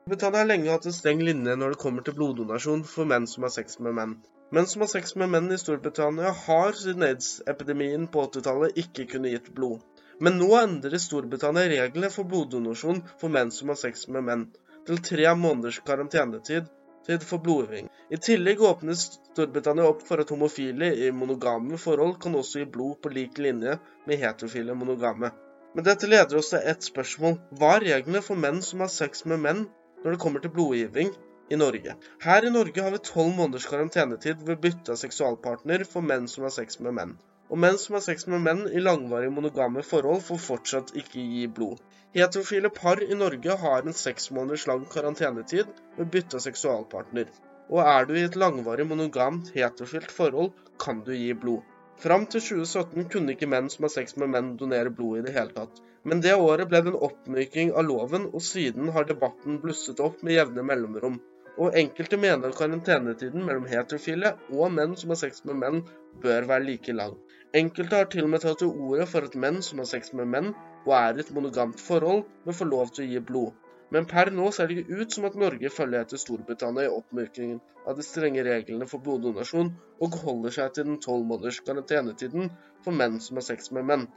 Storbritannia 0.03 0.39
har 0.41 0.47
lenge 0.49 0.71
hatt 0.71 0.85
en 0.89 0.93
streng 0.95 1.21
linje 1.23 1.53
når 1.55 1.73
det 1.73 1.79
kommer 1.79 2.03
til 2.03 2.15
bloddonasjon 2.17 2.81
for 2.93 3.07
menn 3.07 3.23
som 3.31 3.45
har 3.47 3.51
sex 3.53 3.77
med 3.85 3.93
menn. 3.95 4.15
Menn 4.51 4.65
som 4.67 4.81
har 4.83 4.89
sex 4.91 5.13
med 5.15 5.29
menn 5.31 5.45
i 5.55 5.57
Storbritannia 5.61 6.33
har 6.39 6.73
siden 6.75 7.05
aids-epidemien 7.07 8.09
på 8.11 8.25
80-tallet 8.27 8.81
ikke 8.81 9.05
kunnet 9.13 9.31
gitt 9.31 9.47
blod. 9.55 9.77
Men 10.19 10.35
nå 10.41 10.49
endrer 10.59 10.99
Storbritannia 10.99 11.69
reglene 11.71 12.09
for 12.11 12.27
bloddonasjon 12.27 12.99
for 13.21 13.31
menn 13.31 13.53
som 13.55 13.71
har 13.71 13.79
sex 13.79 14.03
med 14.11 14.27
menn, 14.27 14.43
til 14.83 14.99
tre 15.07 15.31
måneders 15.39 15.79
karantenetid 15.87 16.67
tid 17.07 17.23
for 17.29 17.39
blodgivning. 17.45 17.87
I 18.11 18.19
tillegg 18.27 18.59
åpnes 18.71 19.05
Storbritannia 19.31 19.85
opp 19.87 20.03
for 20.09 20.19
at 20.19 20.33
homofile 20.35 20.89
i 21.05 21.13
monogame 21.15 21.79
forhold 21.79 22.17
kan 22.25 22.35
også 22.41 22.65
gi 22.65 22.67
blod 22.75 22.99
på 22.99 23.13
lik 23.15 23.39
linje 23.39 23.77
med 24.03 24.19
heterofile 24.19 24.75
monogame. 24.75 25.31
Men 25.73 25.87
dette 25.87 26.11
leder 26.11 26.41
oss 26.41 26.51
til 26.51 26.67
ett 26.73 26.83
spørsmål. 26.91 27.39
Hva 27.55 27.77
er 27.77 27.87
reglene 27.87 28.21
for 28.27 28.35
menn 28.35 28.59
som 28.67 28.83
har 28.83 28.91
sex 28.91 29.23
med 29.31 29.41
menn 29.47 29.63
når 30.03 30.15
det 30.15 30.21
kommer 30.23 30.43
til 30.43 30.53
blodgivning 30.53 31.13
i 31.49 31.59
Norge? 31.59 31.95
Her 32.23 32.45
i 32.45 32.51
Norge 32.53 32.85
har 32.85 32.93
vi 32.93 33.01
tolv 33.07 33.33
måneders 33.37 33.67
karantenetid 33.71 34.43
ved 34.47 34.61
bytte 34.65 34.95
av 34.95 34.99
seksualpartner 35.01 35.85
for 35.89 36.05
menn 36.11 36.27
som 36.31 36.47
har 36.47 36.53
sex 36.55 36.79
med 36.83 36.97
menn. 36.99 37.15
Og 37.51 37.59
menn 37.59 37.79
som 37.81 37.97
har 37.97 38.03
sex 38.05 38.27
med 38.31 38.43
menn 38.45 38.61
i 38.69 38.83
langvarige 38.83 39.33
monogame 39.33 39.83
forhold, 39.85 40.23
får 40.27 40.39
fortsatt 40.45 40.93
ikke 41.01 41.25
gi 41.33 41.47
blod. 41.57 41.81
Heterofile 42.15 42.69
par 42.69 43.03
i 43.03 43.17
Norge 43.17 43.57
har 43.65 43.83
en 43.83 43.99
seks 44.03 44.31
måneders 44.35 44.67
lang 44.69 44.85
karantenetid 44.95 45.69
ved 45.97 46.11
bytte 46.15 46.39
av 46.39 46.45
seksualpartner. 46.45 47.29
Og 47.73 47.83
er 47.83 48.07
du 48.07 48.15
i 48.17 48.25
et 48.27 48.39
langvarig 48.39 48.87
monogamt 48.89 49.53
heterofilt 49.55 50.11
forhold, 50.11 50.51
kan 50.79 51.03
du 51.05 51.13
gi 51.15 51.31
blod. 51.45 51.72
Fram 52.01 52.25
til 52.25 52.41
2017 52.41 53.09
kunne 53.13 53.33
ikke 53.35 53.47
menn 53.47 53.69
som 53.71 53.85
har 53.85 53.91
sex 53.93 54.15
med 54.19 54.31
menn 54.33 54.53
donere 54.59 54.91
blod 54.97 55.19
i 55.19 55.25
det 55.27 55.33
hele 55.35 55.53
tatt. 55.55 55.81
Men 56.03 56.23
det 56.25 56.33
året 56.35 56.67
ble 56.71 56.81
det 56.83 56.91
en 56.91 57.03
oppmyking 57.07 57.71
av 57.79 57.85
loven, 57.87 58.25
og 58.33 58.43
siden 58.43 58.89
har 58.95 59.05
debatten 59.07 59.61
blusset 59.61 60.01
opp 60.03 60.23
med 60.23 60.35
jevne 60.35 60.65
mellomrom. 60.67 61.19
Og 61.61 61.77
enkelte 61.79 62.17
mener 62.17 62.55
karantenetiden 62.57 63.45
mellom 63.45 63.69
heterofile 63.69 64.33
og 64.51 64.73
menn 64.73 64.97
som 64.99 65.13
har 65.13 65.21
sex 65.21 65.45
med 65.47 65.61
menn, 65.61 65.83
bør 66.23 66.49
være 66.49 66.67
like 66.67 66.95
lang. 66.97 67.13
Enkelte 67.53 67.99
har 68.01 68.09
til 68.09 68.25
og 68.25 68.33
med 68.33 68.41
tatt 68.41 68.59
til 68.63 68.73
orde 68.73 69.05
for 69.13 69.29
at 69.29 69.37
menn 69.45 69.61
som 69.61 69.83
har 69.83 69.89
sex 69.93 70.15
med 70.17 70.31
menn, 70.33 70.53
og 70.87 70.95
er 70.97 71.19
i 71.19 71.23
et 71.23 71.31
monogamt 71.35 71.79
forhold, 71.79 72.25
bør 72.43 72.57
få 72.59 72.67
lov 72.71 72.89
til 72.95 73.05
å 73.05 73.11
gi 73.11 73.21
blod. 73.31 73.53
Men 73.93 74.07
per 74.09 74.31
nå 74.33 74.47
ser 74.55 74.69
det 74.69 74.79
ikke 74.81 75.03
ut 75.03 75.15
som 75.15 75.27
at 75.27 75.35
Norge 75.37 75.69
følger 75.69 76.01
etter 76.01 76.21
Storbritannia 76.21 76.87
i 76.87 76.93
oppmykningen 76.93 77.59
av 77.85 77.99
de 77.99 78.05
strenge 78.07 78.41
reglene 78.47 78.87
for 78.89 79.03
bloddonasjon, 79.05 79.69
og 80.01 80.17
holder 80.23 80.55
seg 80.55 80.73
til 80.73 80.87
den 80.87 80.99
tolv 81.03 81.27
måneders 81.29 81.59
karantenetiden 81.67 82.49
for 82.85 82.97
menn 83.01 83.19
som 83.21 83.37
har 83.37 83.45
sex 83.45 83.69
med 83.75 83.85
menn. 83.91 84.07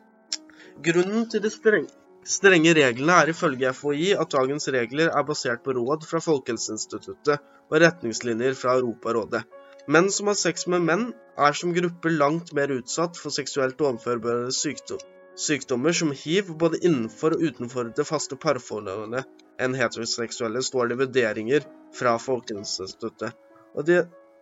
Grunnen 0.86 1.26
til 1.32 1.44
de 1.44 1.50
strenge, 1.52 1.92
strenge 2.26 2.72
reglene 2.78 3.18
er 3.20 3.32
ifølge 3.34 3.74
FHI 3.76 4.14
at 4.22 4.32
dagens 4.32 4.70
regler 4.78 5.12
er 5.12 5.28
basert 5.28 5.62
på 5.66 5.76
råd 5.76 6.08
fra 6.08 6.22
Folkehelseinstituttet 6.24 7.44
og 7.68 7.80
retningslinjer 7.82 8.56
fra 8.56 8.78
Europarådet. 8.80 9.44
Menn 9.92 10.08
som 10.10 10.32
har 10.32 10.38
sex 10.40 10.64
med 10.72 10.88
menn, 10.88 11.04
er 11.36 11.54
som 11.54 11.74
gruppe 11.76 12.10
langt 12.10 12.54
mer 12.56 12.72
utsatt 12.74 13.20
for 13.20 13.34
seksuelt 13.34 13.82
overførbare 13.84 14.48
sykdom, 14.56 15.04
sykdommer 15.36 15.92
som 15.92 16.12
hiv 16.16 16.52
både 16.58 16.80
innenfor 16.84 17.36
og 17.36 17.42
utenfor 17.42 17.90
det 17.96 18.06
faste 18.08 18.38
parforholdet 18.40 19.26
enn 19.62 19.76
heteroseksuelle, 19.76 20.62
står 20.64 20.92
det 20.92 21.00
vurderinger 21.00 21.66
fra 21.96 22.16
Folkehelseinstituttet. 22.20 23.36
Og, 23.76 23.92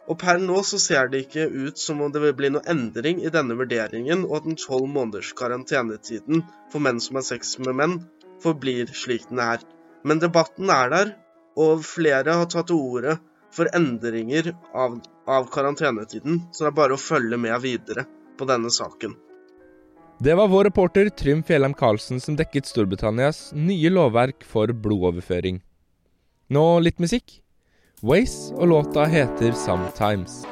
og 0.09 0.19
per 0.21 0.41
nå 0.43 0.63
så 0.67 0.81
ser 0.83 1.11
det 1.11 1.25
ikke 1.25 1.47
ut 1.51 1.81
som 1.81 2.03
om 2.03 2.13
det 2.15 2.23
vil 2.23 2.37
bli 2.39 2.51
noe 2.55 2.67
endring 2.71 3.23
i 3.23 3.33
denne 3.35 3.57
vurderingen, 3.59 4.27
og 4.29 4.41
at 4.41 4.49
den 4.49 4.59
tolv 4.61 4.89
måneders 4.91 5.33
karantenetiden 5.39 6.45
for 6.73 6.83
menn 6.85 7.03
som 7.03 7.21
har 7.21 7.27
sex 7.27 7.57
med 7.63 7.79
menn, 7.81 8.01
forblir 8.43 8.91
slik 8.95 9.29
den 9.31 9.43
er. 9.43 9.63
Men 10.05 10.21
debatten 10.23 10.71
er 10.71 10.91
der, 10.93 11.15
og 11.57 11.85
flere 11.87 12.41
har 12.41 12.51
tatt 12.51 12.69
til 12.71 12.81
orde 12.81 13.19
for 13.55 13.71
endringer 13.77 14.51
av, 14.75 14.99
av 15.31 15.47
karantenetiden, 15.55 16.43
så 16.53 16.67
det 16.67 16.73
er 16.73 16.81
bare 16.81 16.99
å 16.99 17.01
følge 17.01 17.39
med 17.41 17.55
videre 17.63 18.07
på 18.39 18.49
denne 18.51 18.73
saken. 18.75 19.15
Det 20.19 20.35
var 20.35 20.49
vår 20.49 20.65
reporter 20.65 21.09
Trym 21.09 21.43
Fjellheim 21.43 21.75
Karlsen 21.75 22.21
som 22.21 22.37
dekket 22.39 22.69
Storbritannias 22.71 23.49
nye 23.53 23.91
lovverk 23.91 24.45
for 24.47 24.71
blodoverføring. 24.71 25.59
Nå 26.55 26.63
litt 26.87 27.03
musikk. 27.03 27.41
Waze 27.99 28.55
og 28.55 28.71
låta 28.71 29.09
heter 29.11 29.53
Sometimes. 29.59 30.45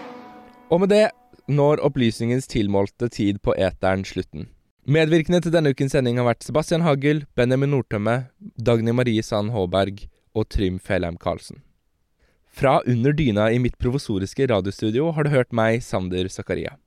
Og 0.66 0.82
med 0.82 0.90
det 0.90 1.04
når 1.46 1.78
opplysningens 1.86 2.50
tilmålte 2.50 3.06
tid 3.08 3.38
på 3.42 3.54
eteren 3.54 4.02
slutten. 4.02 4.48
Medvirkende 4.82 5.44
til 5.44 5.54
denne 5.54 5.70
ukens 5.70 5.94
sending 5.94 6.18
har 6.18 6.26
vært 6.26 6.42
Sebastian 6.42 6.82
Hagel, 6.82 7.22
Benjamin 7.38 7.70
Nordtømme, 7.70 8.32
Dagny 8.58 8.90
Marie 8.90 9.22
Sand 9.22 9.54
Håberg 9.54 10.08
og 10.34 10.50
Trym 10.50 10.82
Fjellheim 10.82 11.20
Karlsen. 11.22 11.62
Fra 12.50 12.80
under 12.82 13.14
dyna 13.14 13.52
i 13.54 13.62
mitt 13.62 13.78
provosoriske 13.78 14.50
radiostudio 14.50 15.12
har 15.14 15.22
du 15.22 15.30
hørt 15.30 15.54
meg, 15.54 15.84
Sander 15.86 16.26
Zakaria. 16.26 16.81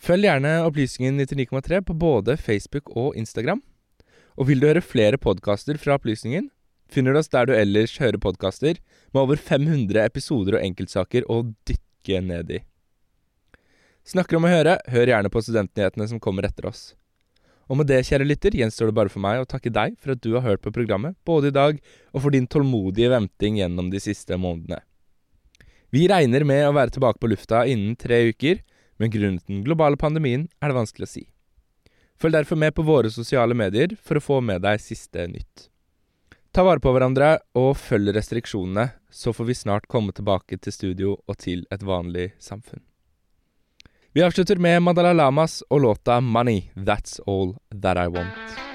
Følg 0.00 0.24
gjerne 0.24 0.54
Opplysningen 0.64 1.20
99,3 1.20 1.82
på 1.84 1.94
både 2.00 2.38
Facebook 2.40 2.88
og 2.96 3.16
Instagram. 3.20 3.60
Og 4.40 4.48
vil 4.48 4.62
du 4.62 4.70
høre 4.70 4.80
flere 4.80 5.18
podkaster 5.20 5.76
fra 5.76 5.98
Opplysningen, 5.98 6.46
finner 6.88 7.12
du 7.12 7.20
oss 7.20 7.28
der 7.28 7.50
du 7.50 7.52
ellers 7.52 7.98
hører 8.00 8.16
podkaster, 8.22 8.80
med 9.12 9.20
over 9.20 9.36
500 9.36 10.00
episoder 10.06 10.56
og 10.56 10.64
enkeltsaker 10.64 11.28
å 11.28 11.42
dykke 11.68 12.22
ned 12.24 12.54
i. 12.56 12.62
Snakker 14.08 14.38
om 14.38 14.48
å 14.48 14.54
høre, 14.54 14.78
hør 14.88 15.12
gjerne 15.12 15.30
på 15.30 15.42
studentnyhetene 15.44 16.08
som 16.08 16.22
kommer 16.22 16.48
etter 16.48 16.70
oss. 16.70 16.94
Og 17.68 17.76
med 17.78 17.90
det, 17.92 18.00
kjære 18.08 18.24
lytter, 18.24 18.56
gjenstår 18.56 18.88
det 18.88 18.96
bare 18.96 19.12
for 19.12 19.22
meg 19.22 19.42
å 19.42 19.46
takke 19.46 19.70
deg 19.70 20.00
for 20.00 20.16
at 20.16 20.24
du 20.24 20.32
har 20.32 20.46
hørt 20.46 20.64
på 20.64 20.72
programmet, 20.74 21.14
både 21.28 21.52
i 21.52 21.54
dag 21.54 21.76
og 22.14 22.24
for 22.24 22.32
din 22.32 22.48
tålmodige 22.48 23.12
venting 23.12 23.60
gjennom 23.60 23.92
de 23.92 24.00
siste 24.00 24.40
månedene. 24.40 24.80
Vi 25.92 26.08
regner 26.08 26.46
med 26.48 26.64
å 26.64 26.74
være 26.74 26.96
tilbake 26.96 27.20
på 27.20 27.28
lufta 27.30 27.66
innen 27.68 27.94
tre 28.00 28.24
uker, 28.32 28.64
men 29.00 29.10
grunnet 29.10 29.46
den 29.48 29.64
globale 29.64 29.96
pandemien 29.96 30.46
er 30.60 30.70
det 30.70 30.76
vanskelig 30.76 31.08
å 31.08 31.12
si. 31.14 31.24
Følg 32.20 32.36
derfor 32.36 32.60
med 32.60 32.74
på 32.76 32.84
våre 32.84 33.10
sosiale 33.12 33.56
medier 33.56 33.96
for 34.04 34.20
å 34.20 34.24
få 34.24 34.40
med 34.44 34.60
deg 34.66 34.82
siste 34.84 35.24
nytt. 35.30 35.70
Ta 36.52 36.64
vare 36.66 36.82
på 36.82 36.92
hverandre 36.92 37.38
og 37.56 37.72
følg 37.78 38.12
restriksjonene, 38.12 38.90
så 39.10 39.32
får 39.32 39.48
vi 39.48 39.56
snart 39.56 39.88
komme 39.88 40.12
tilbake 40.12 40.58
til 40.58 40.74
studio 40.74 41.16
og 41.24 41.38
til 41.40 41.64
et 41.72 41.84
vanlig 41.86 42.32
samfunn. 42.42 42.82
Vi 44.12 44.24
avslutter 44.26 44.58
med 44.58 44.82
Madala 44.82 45.12
Lamas 45.14 45.62
og 45.70 45.80
låta 45.80 46.20
'Money', 46.20 46.74
That's 46.74 47.20
All 47.26 47.56
That 47.70 47.96
I 47.96 48.08
Want. 48.10 48.69